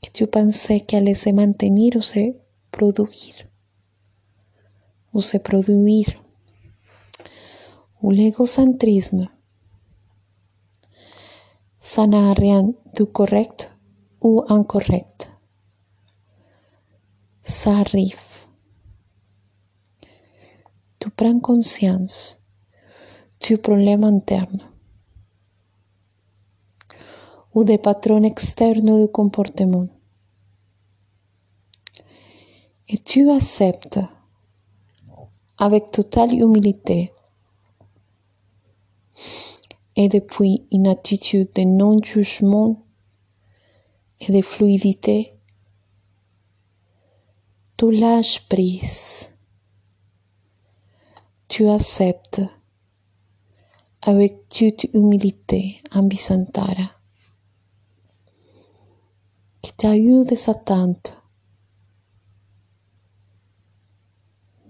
que 0.00 0.10
tu 0.12 0.28
pensais 0.28 0.78
qu'allait 0.78 1.14
se 1.14 1.30
maintenir 1.30 1.96
ou 1.96 2.00
se 2.00 2.32
produire, 2.70 3.48
ou 5.12 5.20
se 5.20 5.38
produire, 5.38 6.22
ou 8.02 8.12
l'égocentrisme 8.12 9.28
ça 11.90 12.06
n'a 12.06 12.34
rien 12.34 12.74
de 12.96 13.04
correct 13.04 13.74
ou 14.20 14.44
incorrect. 14.50 15.32
Ça 17.42 17.78
arrive. 17.78 18.44
Tu 21.00 21.08
prends 21.08 21.40
conscience 21.40 22.42
du 23.40 23.56
problème 23.56 24.04
interne 24.04 24.60
ou 27.54 27.64
des 27.64 27.78
patrons 27.78 28.22
externes 28.22 29.00
du 29.00 29.10
comportement. 29.10 29.88
Et 32.86 32.98
tu 32.98 33.30
acceptes 33.30 34.00
avec 35.56 35.90
totale 35.90 36.34
humilité 36.34 37.12
et 39.98 40.08
depuis 40.08 40.64
une 40.70 40.86
attitude 40.86 41.52
de 41.56 41.62
non-jugement 41.62 42.86
et 44.20 44.30
de 44.30 44.40
fluidité, 44.42 45.34
tu 47.76 47.90
lâches 47.90 48.46
prise, 48.48 49.34
tu 51.48 51.68
acceptes 51.68 52.42
avec 54.02 54.48
toute 54.50 54.84
humilité 54.94 55.82
en 55.92 56.06
Visantara 56.06 56.92
que 59.64 59.70
tu 59.76 59.84
as 59.84 59.96
eu 59.96 60.24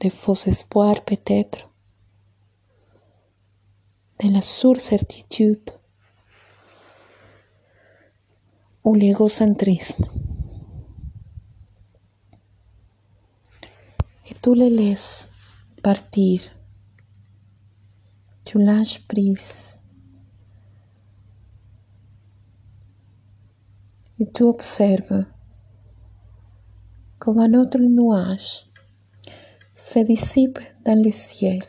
faux 0.08 0.46
espoirs 0.46 1.04
peut-être, 1.04 1.70
de 4.20 4.28
la 4.32 4.40
surcertitude 4.40 5.70
ou 8.84 8.94
l'égocentrisme. 8.94 10.06
Et 14.26 14.34
tú 14.42 14.54
le 14.54 14.68
partir 15.82 16.42
tu 18.48 18.58
lâches 18.58 19.06
prise. 19.06 19.78
Et 24.18 24.26
tu 24.32 24.42
observes 24.42 25.26
comme 27.18 27.40
un 27.40 27.52
autre 27.52 27.78
nuage 27.78 28.64
se 29.74 29.98
dissipe 29.98 30.60
dans 30.86 30.98
le 30.98 31.10
ciel. 31.10 31.62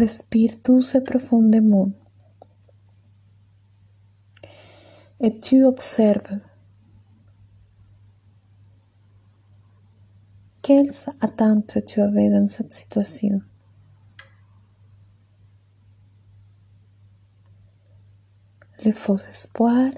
Respire 0.00 0.56
douce 0.64 0.94
et 0.94 1.02
profondément. 1.02 1.90
Et 5.20 5.38
tu 5.38 5.62
observes 5.62 6.40
quelles 10.62 10.94
attentes 11.20 11.84
tu 11.84 12.00
avais 12.00 12.30
dans 12.30 12.48
cette 12.48 12.72
situation. 12.72 13.42
Le 18.82 18.92
faux 18.92 19.18
espoir, 19.18 19.92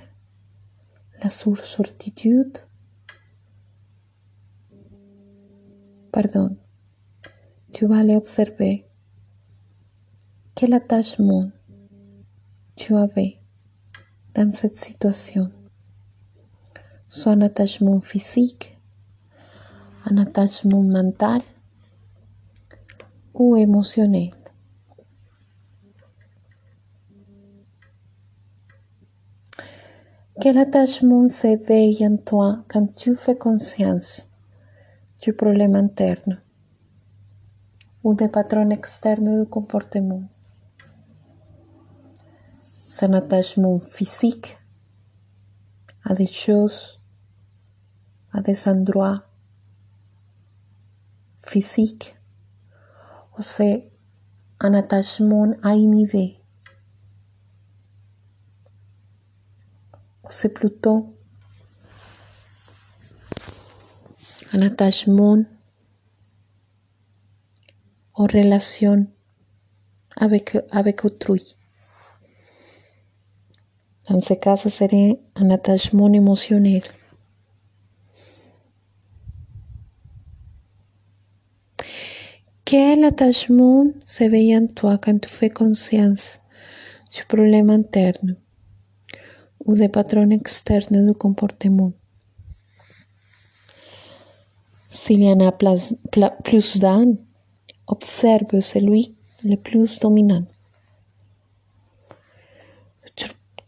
la 1.22 1.30
surcertitude, 1.30 2.58
pardon, 6.10 6.56
tu 7.72 7.86
vas 7.86 7.98
aller 7.98 8.16
observer 8.16 8.84
quel 10.62 10.74
attachement 10.74 11.50
tu 12.76 12.94
avais 12.94 13.36
dans 14.32 14.52
cette 14.52 14.76
situation. 14.76 15.50
Soit 17.08 17.32
un 17.32 17.40
attachement 17.40 18.00
physique, 18.00 18.78
un 20.04 20.18
attachement 20.18 20.82
mental 20.82 21.40
ou 23.34 23.56
émotionnel. 23.56 24.30
Quel 30.40 30.58
attachement 30.58 31.26
s'éveille 31.26 32.06
en 32.06 32.18
toi 32.18 32.62
quand 32.68 32.94
tu 32.94 33.16
fais 33.16 33.36
conscience 33.36 34.30
du 35.20 35.32
problème 35.32 35.74
interne 35.74 36.40
ou 38.04 38.14
des 38.14 38.28
patrons 38.28 38.70
externes 38.70 39.42
du 39.42 39.48
comportement? 39.48 40.22
C'est 42.94 43.06
un 43.06 43.14
attachement 43.14 43.80
physique 43.80 44.58
à 46.04 46.12
des 46.12 46.26
choses, 46.26 47.00
à 48.32 48.42
des 48.42 48.68
endroits 48.68 49.24
physiques, 51.38 52.14
ou 53.38 53.40
c'est 53.40 53.90
un 54.60 54.74
attachement 54.74 55.54
à 55.62 55.74
une 55.74 56.00
idée, 56.00 56.36
ou 60.24 60.28
c'est 60.28 60.52
plutôt 60.52 61.16
un 64.52 64.60
attachement 64.60 65.42
en 68.12 68.24
relation 68.24 69.06
avec, 70.14 70.58
avec 70.70 71.06
autrui. 71.06 71.56
Dans 74.08 74.20
ce 74.20 74.34
cas, 74.34 74.56
ce 74.56 74.68
serait 74.68 75.20
un 75.36 75.50
attachement 75.50 76.12
émotionnel. 76.12 76.82
Quel 82.64 83.04
attachement 83.04 83.84
s'éveille 84.04 84.56
en 84.56 84.66
toi 84.66 84.98
quand 84.98 85.20
tu 85.20 85.28
fais 85.28 85.50
conscience 85.50 86.40
du 87.14 87.24
problème 87.26 87.70
interne 87.70 88.36
ou 89.64 89.74
des 89.74 89.88
patrons 89.88 90.30
externes 90.30 91.06
du 91.06 91.12
comportement? 91.12 91.92
S'il 94.88 95.22
y 95.22 95.30
en 95.30 95.40
a 95.40 95.52
plus 95.52 96.78
d'un, 96.80 97.14
observe 97.86 98.60
celui 98.60 99.14
le 99.44 99.56
plus 99.56 100.00
dominant. 100.00 100.44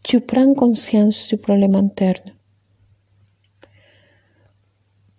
Tu 0.05 0.21
prends 0.21 0.53
conscience 0.53 1.29
du 1.29 1.37
problème 1.37 1.73
interne 1.73 2.35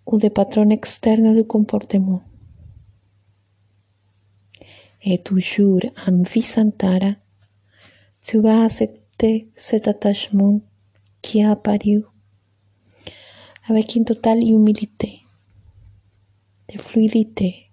ou 0.05 0.17
des 0.17 0.29
patrons 0.29 0.69
externes 0.69 1.35
du 1.35 1.43
comportement. 1.43 2.21
Et 5.01 5.17
toujours 5.17 5.81
en 6.07 6.21
Visantara, 6.21 7.15
tu 8.21 8.39
vas 8.39 8.63
accepter 8.63 9.49
cet 9.55 9.89
attachement 9.89 10.61
qui 11.21 11.43
a 11.43 11.51
apparu 11.51 12.05
avec 13.67 13.93
une 13.95 14.05
totale 14.05 14.39
humilité, 14.39 15.19
de 16.73 16.81
fluidité, 16.81 17.71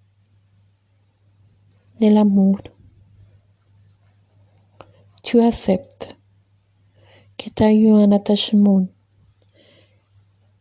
de 2.00 2.08
l'amour. 2.08 2.58
Tu 5.22 5.40
acceptes 5.40 6.16
que 7.36 7.50
tu 7.50 7.62
as 7.62 7.72
eu 7.72 7.90
un 7.90 8.12
attachement 8.12 8.86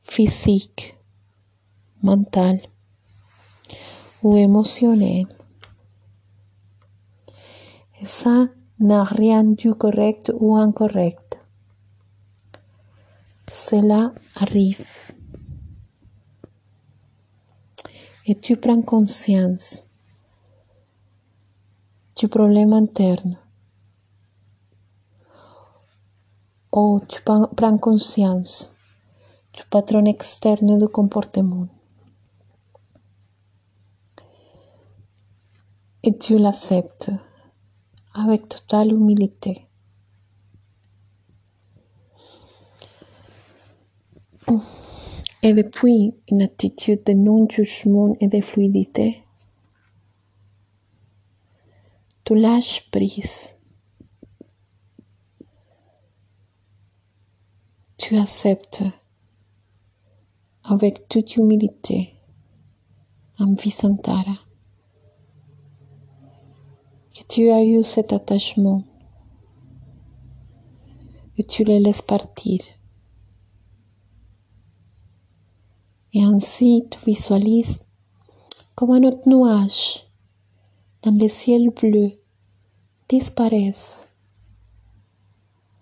physique, 0.01 0.95
mental 2.01 2.59
ou 4.21 4.37
émotionnel. 4.37 5.27
Et 7.99 8.05
ça 8.05 8.47
n'a 8.79 9.03
rien 9.03 9.43
du 9.43 9.73
correct 9.73 10.31
ou 10.39 10.55
incorrect. 10.55 11.39
Cela 13.47 14.11
arrive. 14.35 14.85
Et 18.25 18.35
tu 18.35 18.57
prends 18.57 18.81
conscience 18.81 19.89
du 22.15 22.27
problème 22.27 22.73
interne. 22.73 23.37
Ou 26.73 26.99
tu 27.07 27.21
prends 27.21 27.77
conscience 27.77 28.73
du 29.53 29.61
patron 29.69 30.05
externe 30.05 30.79
du 30.79 30.87
comportement. 30.87 31.67
Et 36.01 36.17
tu 36.17 36.37
l'acceptes 36.37 37.11
avec 38.15 38.49
totale 38.49 38.91
humilité. 38.91 39.67
Et 45.43 45.53
depuis 45.53 46.15
une 46.29 46.41
attitude 46.41 47.03
de 47.05 47.13
non-jugement 47.13 48.15
et 48.19 48.27
de 48.27 48.41
fluidité, 48.41 49.23
tu 52.25 52.35
lâches 52.35 52.89
prise 52.89 53.52
tu 58.03 58.17
acceptes 58.17 58.83
avec 60.61 61.07
toute 61.07 61.37
humilité 61.37 62.13
en 63.39 63.53
Visantara 63.53 64.39
que 67.15 67.23
tu 67.29 67.49
as 67.49 67.63
eu 67.63 67.81
cet 67.81 68.11
attachement 68.11 68.83
et 71.37 71.45
tu 71.45 71.63
le 71.63 71.77
laisses 71.77 72.01
partir. 72.01 72.59
Et 76.11 76.25
ainsi 76.25 76.83
tu 76.91 76.99
visualises 77.05 77.85
comme 78.75 78.91
un 78.91 79.03
autre 79.03 79.29
nuage 79.29 80.05
dans 81.03 81.17
le 81.17 81.29
ciel 81.29 81.69
bleu 81.69 82.11
disparaisse 83.07 84.09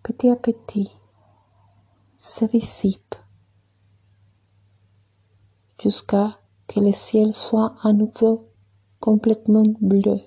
petit 0.04 0.30
à 0.30 0.36
petit 0.36 1.01
se 2.24 2.46
dissipe 2.46 3.16
jusqu'à 5.82 6.40
que 6.68 6.80
le 6.80 6.92
ciel 6.92 7.34
soit 7.34 7.76
à 7.82 7.94
nouveau 7.94 8.48
complètement 9.00 9.64
bleu. 9.82 10.20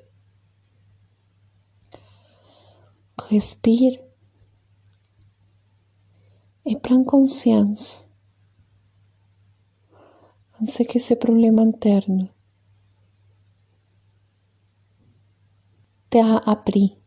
Respire 3.16 3.96
et 6.66 6.76
prends 6.76 7.04
conscience 7.04 8.10
de 10.60 10.66
ce 10.66 10.82
que 10.82 10.98
ce 10.98 11.14
problème 11.14 11.60
interne 11.60 12.28
t'a 16.10 16.38
appris. 16.38 17.03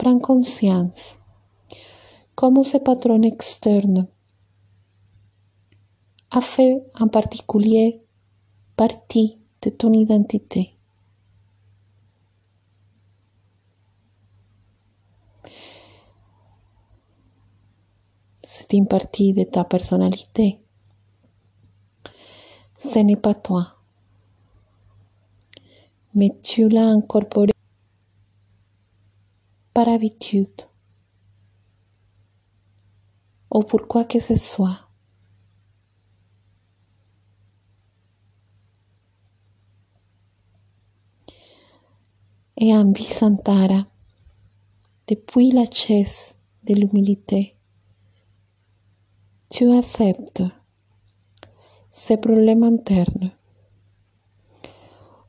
Prends 0.00 0.18
conscience 0.18 1.18
comment 2.34 2.62
ce 2.62 2.78
patron 2.78 3.20
externe 3.20 4.08
a 6.30 6.40
fait 6.40 6.82
en 6.98 7.06
particulier 7.06 8.00
partie 8.76 9.38
de 9.60 9.68
ton 9.68 9.92
identité. 9.92 10.74
C'est 18.42 18.72
une 18.72 18.88
partie 18.88 19.34
de 19.34 19.44
ta 19.44 19.64
personnalité. 19.64 20.60
Ce 22.78 23.00
n'est 23.00 23.16
pas 23.16 23.34
toi, 23.34 23.76
mais 26.14 26.30
tu 26.42 26.70
l'as 26.70 26.88
incorporé 26.88 27.49
par 29.80 29.88
habitude 29.88 30.60
ou 33.50 33.62
pour 33.62 33.88
quoi 33.88 34.04
que 34.04 34.20
ce 34.20 34.36
soit. 34.36 34.78
Et 42.58 42.76
en 42.76 42.92
Visantara, 42.92 43.86
depuis 45.08 45.50
la 45.50 45.64
chaise 45.64 46.34
de 46.64 46.74
l'humilité, 46.74 47.56
tu 49.48 49.72
acceptes 49.72 50.42
ces 51.88 52.18
problèmes 52.18 52.64
internes 52.64 53.30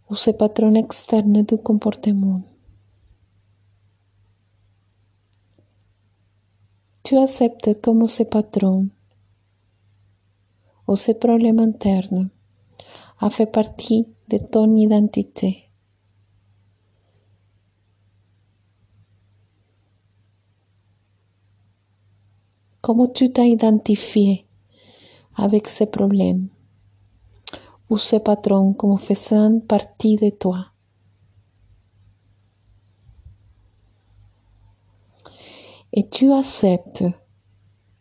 ou 0.09 0.15
ces 0.15 0.33
patrons 0.33 0.75
externes 0.75 1.41
du 1.43 1.57
comportement. 1.57 2.41
yo 7.11 7.21
acepto 7.21 7.81
como 7.81 8.05
ese 8.05 8.25
patrón 8.25 8.93
o 10.85 10.93
ese 10.93 11.13
problema 11.13 11.63
interno 11.63 12.31
hace 13.17 13.47
parte 13.47 14.05
de 14.27 14.39
tu 14.39 14.65
identidad. 14.77 15.57
Como 22.79 23.11
tú 23.11 23.29
te 23.29 23.45
identifies 23.45 24.45
avec 25.33 25.67
ese 25.67 25.87
problema, 25.87 26.47
o 27.89 27.95
ese 27.97 28.21
patrón 28.21 28.73
como 28.73 28.97
faisant 28.97 29.67
parte 29.67 30.15
de 30.15 30.31
toi. 30.31 30.70
Et 35.93 36.07
tu 36.07 36.31
acceptes 36.31 37.03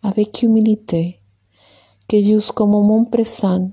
avec 0.03 0.43
humilité 0.43 1.21
que 2.09 2.23
jusqu'au 2.23 2.67
moment 2.67 3.05
présent, 3.05 3.71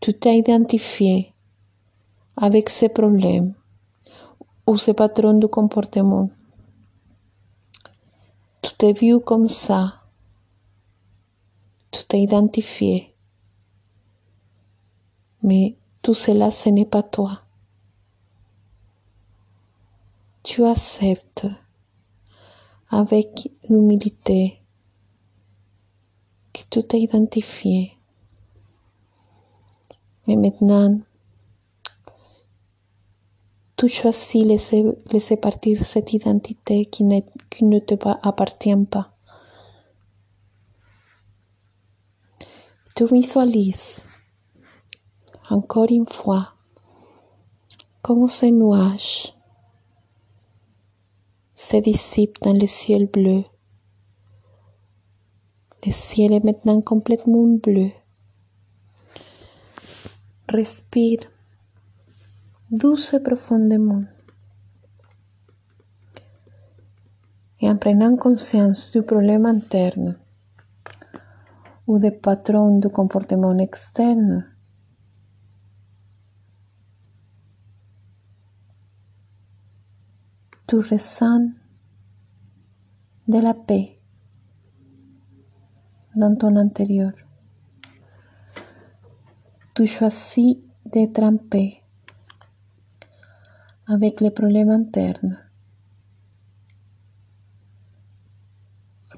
tu 0.00 0.14
t'es 0.14 0.38
identifié 0.38 1.34
avec 2.36 2.70
ces 2.70 2.88
problèmes 2.88 3.54
ou 4.66 4.76
ces 4.76 4.94
patrons 4.94 5.38
de 5.38 5.46
comportement. 5.46 6.30
Tu 8.62 8.72
t'es 8.78 8.92
vu 8.92 9.20
comme 9.20 9.48
ça. 9.48 10.02
Tu 11.90 12.04
t'es 12.04 12.20
identifié. 12.20 13.14
Mais 15.42 15.76
tout 16.02 16.14
cela, 16.14 16.50
ce 16.50 16.68
n'est 16.68 16.86
pas 16.86 17.02
toi. 17.02 17.42
Tu 20.42 20.64
acceptes 20.64 21.46
avec 22.90 23.50
humilité 23.68 24.60
que 26.52 26.60
tu 26.68 26.82
t'es 26.82 27.00
identifié. 27.00 27.96
Mais 30.26 30.36
maintenant, 30.36 31.00
tu 33.76 33.88
choisis 33.88 34.44
laisser, 34.44 34.84
laisser 35.12 35.36
partir 35.36 35.84
cette 35.84 36.12
identité 36.12 36.84
qui 36.86 37.04
ne, 37.04 37.20
qui 37.48 37.64
ne 37.64 37.78
te 37.78 37.94
appartient 38.22 38.84
pas. 38.90 39.12
Tu 42.94 43.06
visualises 43.06 44.00
encore 45.48 45.90
une 45.90 46.06
fois 46.06 46.52
comme 48.02 48.26
ce 48.28 48.46
nuage 48.46 49.34
se 51.60 51.76
dissipe 51.76 52.40
dans 52.40 52.54
le 52.54 52.66
ciel 52.66 53.06
bleu. 53.06 53.44
Le 55.84 55.92
ciel 55.92 56.32
est 56.32 56.42
maintenant 56.42 56.80
complètement 56.80 57.46
bleu. 57.48 57.90
Respire 60.48 61.20
douce 62.70 63.12
et 63.12 63.20
profondément. 63.20 64.04
Et 67.60 67.68
en 67.68 67.76
prenant 67.76 68.16
conscience 68.16 68.90
du 68.90 69.02
problème 69.02 69.44
interne 69.44 70.16
ou 71.86 71.98
des 71.98 72.10
patrons 72.10 72.78
du 72.78 72.88
comportement 72.88 73.58
externe, 73.58 74.46
tu 80.70 80.76
ressens 80.76 81.50
de 83.26 83.40
la 83.40 83.54
paix 83.54 83.98
dans 86.14 86.36
ton 86.36 86.54
intérieur. 86.54 87.10
Tu 89.74 89.84
choisis 89.84 90.58
en 91.24 91.36
paix 91.38 91.82
avec 93.88 94.20
les 94.20 94.30
problèmes 94.30 94.70
internes. 94.70 95.38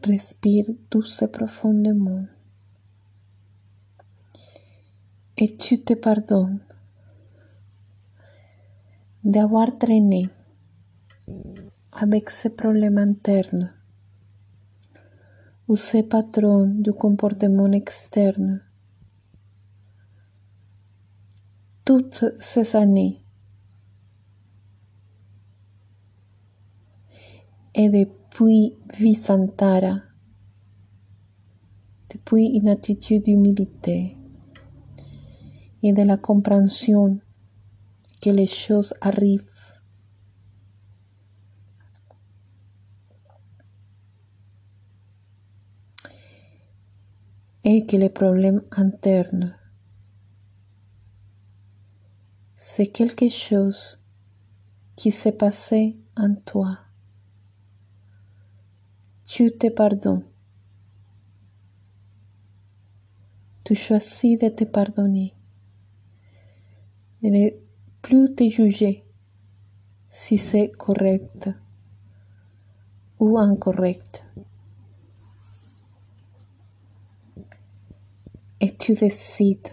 Respire 0.02 0.64
douce 0.90 1.20
et 1.20 1.28
profondément. 1.28 2.24
Et 5.36 5.54
tu 5.58 5.84
te 5.84 5.92
pardonnes 5.92 6.60
d'avoir 9.22 9.76
traîné 9.76 10.30
avec 11.92 12.30
ces 12.30 12.50
problèmes 12.50 12.98
internes 12.98 13.72
ou 15.68 15.76
ces 15.76 16.02
patrons 16.02 16.66
du 16.66 16.92
comportement 16.92 17.70
externe. 17.72 18.62
Toutes 21.84 22.24
ces 22.38 22.76
années 22.76 23.22
et 27.74 27.88
depuis 27.88 28.76
Visantara, 28.98 30.00
depuis 32.10 32.46
une 32.46 32.68
attitude 32.68 33.24
d'humilité 33.24 34.16
et 35.82 35.92
de 35.92 36.02
la 36.02 36.16
compréhension 36.16 37.18
que 38.20 38.30
les 38.30 38.46
choses 38.46 38.94
arrivent 39.00 39.51
et 47.74 47.86
que 47.86 47.96
les 47.96 48.10
problèmes 48.10 48.62
internes, 48.70 49.56
c'est 52.54 52.88
quelque 52.88 53.30
chose 53.30 54.06
qui 54.94 55.10
s'est 55.10 55.32
passé 55.32 55.96
en 56.14 56.34
toi. 56.34 56.78
Tu 59.24 59.50
te 59.52 59.68
pardonnes. 59.70 60.26
Tu 63.64 63.74
choisis 63.74 64.38
de 64.38 64.48
te 64.50 64.64
pardonner, 64.64 65.34
de 67.22 67.28
ne 67.30 67.48
plus 68.02 68.34
te 68.34 68.46
juger 68.50 69.02
si 70.10 70.36
c'est 70.36 70.72
correct 70.72 71.48
ou 73.18 73.38
incorrect. 73.38 74.26
Et 78.64 78.76
tu 78.76 78.94
décides 78.94 79.70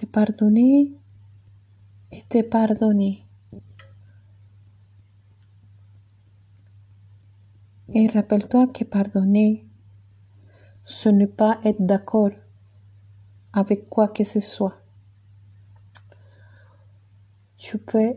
de 0.00 0.06
pardonner 0.06 0.92
et 2.12 2.22
de 2.30 2.42
pardonner. 2.42 3.26
Et 7.92 8.06
rappelle-toi 8.06 8.68
que 8.68 8.84
pardonner, 8.84 9.66
ce 10.84 11.08
n'est 11.08 11.26
pas 11.26 11.58
être 11.64 11.84
d'accord 11.84 12.30
avec 13.52 13.88
quoi 13.88 14.06
que 14.06 14.22
ce 14.22 14.38
soit. 14.38 14.80
Tu 17.56 17.76
peux 17.78 18.14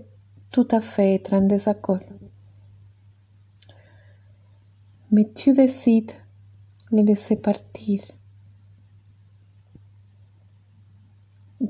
tout 0.52 0.68
à 0.70 0.82
fait 0.82 1.16
être 1.16 1.34
en 1.34 1.42
désaccord. 1.42 2.04
Mais 5.10 5.34
tu 5.34 5.52
décides 5.52 6.12
de 6.92 7.02
laisser 7.02 7.38
partir 7.38 8.02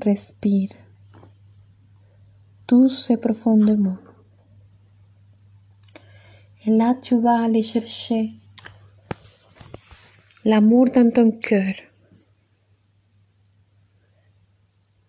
Respire 0.00 0.70
douce 2.66 3.10
et 3.10 3.18
profondément. 3.18 3.98
Et 6.64 6.70
là, 6.70 6.94
tu 6.94 7.20
vas 7.20 7.44
aller 7.44 7.60
chercher 7.60 8.30
l'amour 10.46 10.86
dans 10.94 11.12
ton 11.12 11.30
cœur. 11.32 11.74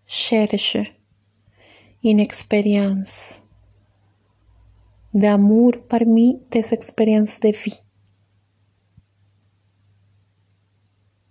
Cherche 0.05 0.77
une 2.03 2.19
expérience 2.19 3.41
d'amour 5.13 5.73
parmi 5.87 6.41
tes 6.49 6.73
expériences 6.73 7.39
de 7.39 7.49
vie. 7.49 7.81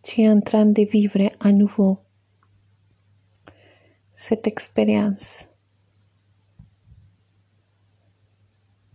Tu 0.02 0.22
es 0.22 0.30
en 0.30 0.40
train 0.40 0.64
de 0.64 0.82
vivre 0.82 1.30
à 1.40 1.52
nouveau 1.52 1.98
cette 4.12 4.46
expérience 4.46 5.48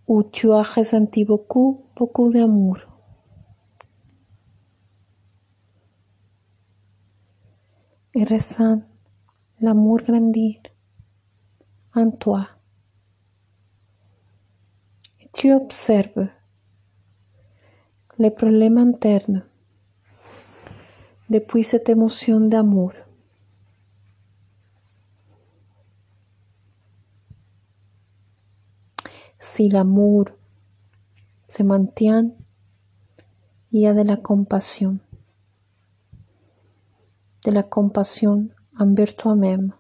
où 0.08 0.24
tu 0.24 0.52
as 0.52 0.62
ressenti 0.62 1.26
beaucoup, 1.26 1.86
beaucoup 1.96 2.32
d'amour. 2.32 2.78
Et 8.14 8.24
ressens 8.24 8.82
l'amour 9.60 9.98
grandir 9.98 10.56
en 11.94 12.10
toi. 12.12 12.48
Tu 15.34 15.54
observes 15.54 16.28
les 18.18 18.32
problèmes 18.32 18.78
internes 18.78 19.46
depuis 21.30 21.64
cette 21.64 21.90
émotion 21.90 22.40
d'amour. 22.40 22.94
Silamur, 29.58 30.38
Semantián, 31.48 32.36
guía 33.72 33.96
de 33.96 34.06
la 34.06 34.18
compasión. 34.18 35.02
De 37.44 37.52
la 37.52 37.64
compasión 37.64 38.54
envers 38.80 39.16
toi-même. 39.16 39.74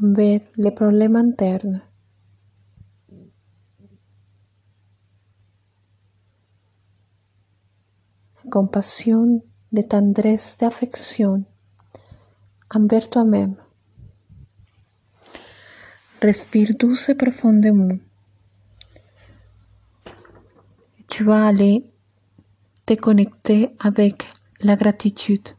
Envers 0.00 0.46
le 0.54 0.70
problema 0.70 1.18
interno. 1.18 1.82
Compasión 8.48 9.42
de 9.72 9.82
tendrez 9.82 10.58
de 10.60 10.66
afección 10.66 11.48
envers 12.70 13.10
toi-même. 13.10 13.63
Respire 16.24 16.74
douce 16.78 17.10
et 17.10 17.14
profondément. 17.14 17.98
Tu 21.06 21.22
vas 21.22 21.48
aller 21.48 21.84
te 22.86 22.94
connecter 22.94 23.68
avec 23.78 24.26
la 24.60 24.74
gratitude. 24.74 25.50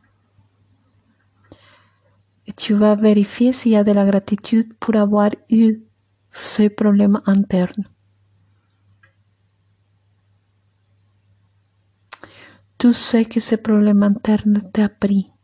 Tu 2.57 2.73
vas 2.73 2.95
vérifier 2.95 3.53
s'il 3.53 3.73
y 3.73 3.75
a 3.75 3.83
de 3.83 3.91
la 3.91 4.07
gratitude 4.07 4.73
pour 4.79 4.95
avoir 4.95 5.29
eu 5.51 5.83
ce 6.31 6.67
problème 6.67 7.21
interne. 7.27 7.85
Tu 12.79 12.91
sais 12.91 13.25
que 13.25 13.39
ce 13.39 13.53
problème 13.53 14.01
interne 14.01 14.63
t'a 14.73 14.85
appris. 14.85 15.34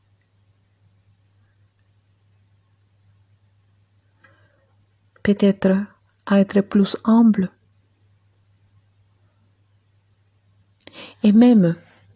Peut-être 5.24 5.86
à 6.26 6.40
être 6.40 6.62
plus 6.62 6.98
humble. 7.04 7.52
Et 11.24 11.32
même 11.32 11.76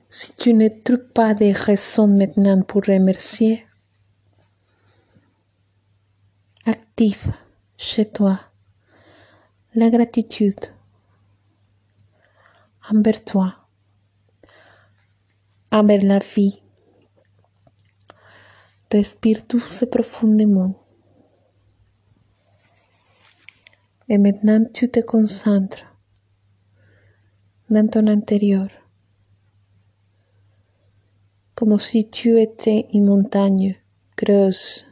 si 0.09 0.33
tu 0.35 0.53
ne 0.53 0.67
trouves 0.69 1.09
pas 1.13 1.33
de 1.33 1.53
raisons 1.53 2.07
maintenant 2.07 2.61
pour 2.61 2.83
remercier, 2.85 3.65
active 6.65 7.31
chez 7.77 8.09
toi 8.09 8.39
la 9.75 9.89
gratitude 9.89 10.59
envers 12.89 13.23
toi, 13.23 13.55
envers 15.71 16.03
la 16.03 16.19
vie. 16.19 16.61
Respire 18.91 19.39
douce 19.49 19.83
et 19.83 19.89
profondément. 19.89 20.84
Et 24.07 24.17
maintenant 24.17 24.63
tu 24.73 24.89
te 24.89 24.99
concentres 24.99 25.85
dans 27.69 27.87
ton 27.87 28.05
intérieur, 28.07 28.69
comme 31.55 31.79
si 31.79 32.09
tu 32.09 32.39
étais 32.39 32.87
une 32.93 33.05
montagne 33.05 33.75
creuse 34.15 34.85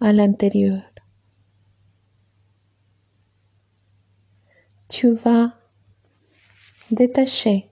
à 0.00 0.12
l'intérieur. 0.12 0.82
Tu 4.88 5.12
vas 5.12 5.52
détacher, 6.90 7.70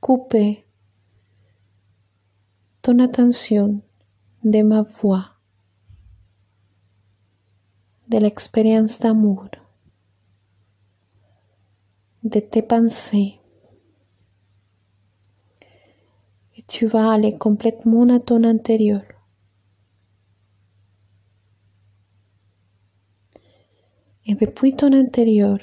couper 0.00 0.66
ton 2.82 2.98
attention 2.98 3.80
de 4.42 4.62
ma 4.62 4.82
voix, 4.82 5.36
de 8.10 8.18
l'expérience 8.18 8.98
d'amour, 8.98 9.46
de 12.24 12.40
tes 12.40 12.62
pensées. 12.62 13.38
Et 16.56 16.62
tu 16.62 16.86
vas 16.86 17.12
aller 17.12 17.38
complètement 17.38 18.08
à 18.08 18.18
ton 18.18 18.42
intérieur. 18.42 19.02
Et 24.26 24.34
depuis 24.34 24.74
ton 24.74 24.92
intérieur, 24.92 25.58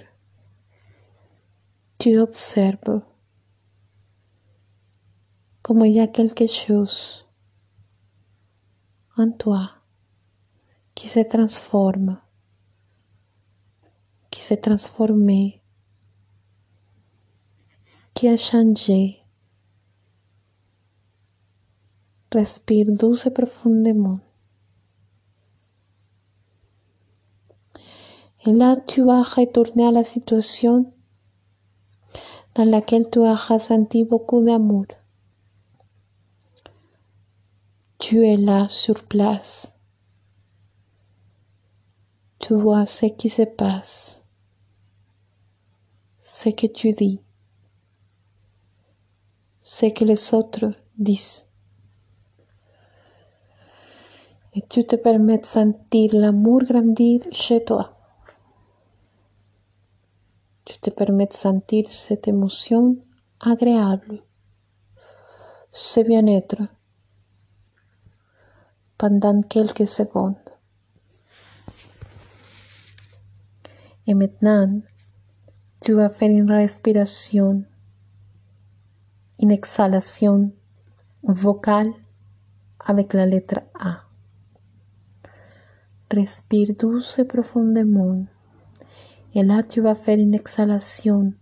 tu 2.00 2.18
observes 2.18 3.02
como 5.62 5.84
il 5.84 5.96
y 5.96 6.00
a 6.00 6.08
quelque 6.08 6.48
chose 6.48 7.28
en 9.18 9.32
toi 9.32 9.72
qui 10.96 11.08
se 11.08 11.20
transforme, 11.20 12.22
qui 14.38 14.44
s'est 14.44 14.58
transformé, 14.58 15.64
qui 18.14 18.28
a 18.28 18.38
changé. 18.38 19.24
Respire 22.32 22.86
douce 22.92 23.26
et 23.26 23.32
profondément. 23.32 24.20
Et 28.46 28.52
là, 28.52 28.76
tu 28.76 29.02
vas 29.04 29.24
retourner 29.24 29.88
à 29.88 29.92
la 29.92 30.04
situation 30.04 30.94
dans 32.54 32.70
laquelle 32.70 33.10
tu 33.12 33.24
as 33.24 33.34
ressenti 33.34 34.04
beaucoup 34.04 34.44
d'amour. 34.44 34.86
Tu 37.98 38.24
es 38.24 38.38
là 38.38 38.68
sur 38.68 39.04
place. 39.04 39.74
Tu 42.38 42.54
vois 42.54 42.86
ce 42.86 43.08
qui 43.08 43.30
se 43.30 43.42
passe, 43.42 44.27
ce 46.30 46.50
que 46.50 46.68
tu 46.68 46.92
dis, 46.92 47.22
ce 49.62 49.86
que 49.86 50.04
les 50.04 50.34
autres 50.34 50.74
disent. 50.98 51.46
Et 54.54 54.62
tu 54.68 54.86
te 54.86 54.98
permets 54.98 55.38
de 55.38 55.46
sentir 55.46 56.14
l'amour 56.14 56.64
grandir 56.64 57.22
chez 57.32 57.64
toi. 57.64 57.96
Tu 60.66 60.78
te 60.80 60.90
permets 60.90 61.28
de 61.28 61.34
sentir 61.34 61.90
cette 61.90 62.28
émotion 62.28 62.98
agréable, 63.40 64.22
ce 65.72 66.02
bien-être 66.02 66.62
pendant 68.98 69.42
quelques 69.44 69.88
secondes. 69.88 70.50
Et 74.08 74.14
maintenant, 74.14 74.82
tú 75.88 76.02
hacer 76.02 76.32
en 76.32 76.50
respiración, 76.50 77.70
en 79.38 79.52
exhalación 79.52 80.54
vocal 81.22 81.96
avec 82.78 83.14
la 83.14 83.26
letra 83.26 83.70
A. 83.74 84.06
Respire 86.10 86.74
dulce 86.74 87.24
profundamente. 87.24 88.30
Y 89.32 89.42
là, 89.44 89.64
tu 89.64 89.82
vas 89.82 89.98
hacer 89.98 90.20
una 90.20 90.36
exhalación 90.36 91.40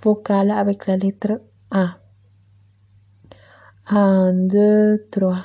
vocal 0.00 0.52
avec 0.52 0.86
la 0.86 0.96
letra 0.96 1.40
A. 1.68 1.98
1, 3.90 4.46
2, 4.46 5.00
3. 5.10 5.44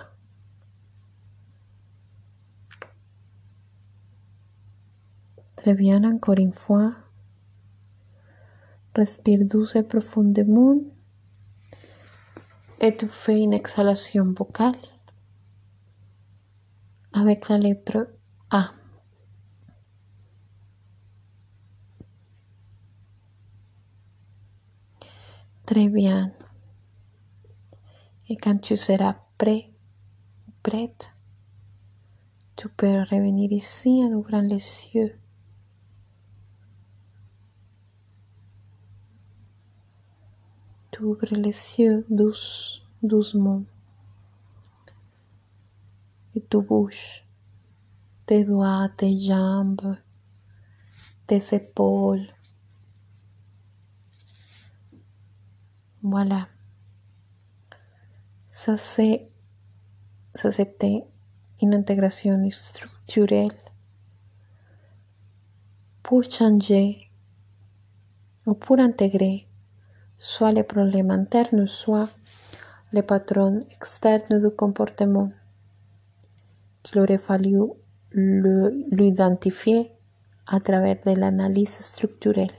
Très 5.55 5.73
bien, 5.73 6.05
encore 6.05 6.39
une 6.39 6.53
fois. 6.53 7.02
Respire 8.95 9.45
douce 9.45 9.75
et 9.75 9.83
profondément. 9.83 10.77
Fais 13.07 13.41
une 13.41 13.53
exhalation 13.53 14.33
vocale 14.33 14.75
avec 17.13 17.47
la 17.47 17.57
lettre 17.57 18.09
A. 18.49 18.71
Très 25.65 25.87
bien. 25.87 26.31
Et 28.27 28.35
quand 28.35 28.57
tu 28.57 28.75
seras 28.75 29.15
prêt, 29.37 29.71
prête, 30.61 31.13
tu 32.57 32.67
peux 32.67 32.99
revenir 33.03 33.51
ici 33.51 34.01
en 34.03 34.11
ouvrant 34.13 34.41
les 34.41 34.87
yeux. 34.93 35.15
Tu 40.93 41.03
ouvres 41.03 41.25
les 41.31 41.79
yeux 41.79 42.05
douce, 42.07 42.83
doucement. 43.01 43.63
Et 46.35 46.45
tu 46.47 46.61
bouges 46.61 47.25
tes 48.27 48.45
doigts, 48.45 48.89
tes 48.95 49.17
jambes, 49.17 49.97
tes 51.25 51.41
épaules. 51.55 52.27
Voilà. 56.03 56.47
Ça, 58.49 58.77
c'est, 58.77 59.27
ça 60.35 60.51
c'était 60.51 61.03
une 61.59 61.73
intégration 61.73 62.47
structurelle 62.51 63.57
pour 66.03 66.23
changer 66.23 67.09
ou 68.45 68.53
pour 68.53 68.77
intégrer 68.77 69.47
soit 70.17 70.51
les 70.51 70.63
problèmes 70.63 71.11
internes, 71.11 71.67
soit 71.67 72.09
les 72.91 73.03
patrons 73.03 73.65
externes 73.71 74.41
du 74.41 74.49
comportement 74.55 75.31
qu'il 76.83 76.99
aurait 76.99 77.17
fallu 77.17 77.57
l'identifier 78.11 79.91
à 80.45 80.59
travers 80.59 80.97
de 81.05 81.11
l'analyse 81.11 81.77
structurelle. 81.79 82.51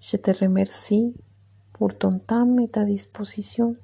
Je 0.00 0.16
te 0.16 0.30
remercie 0.30 1.14
pour 1.74 1.96
ton 1.96 2.18
temps 2.18 2.56
et 2.58 2.68
ta 2.68 2.84
disposition. 2.84 3.76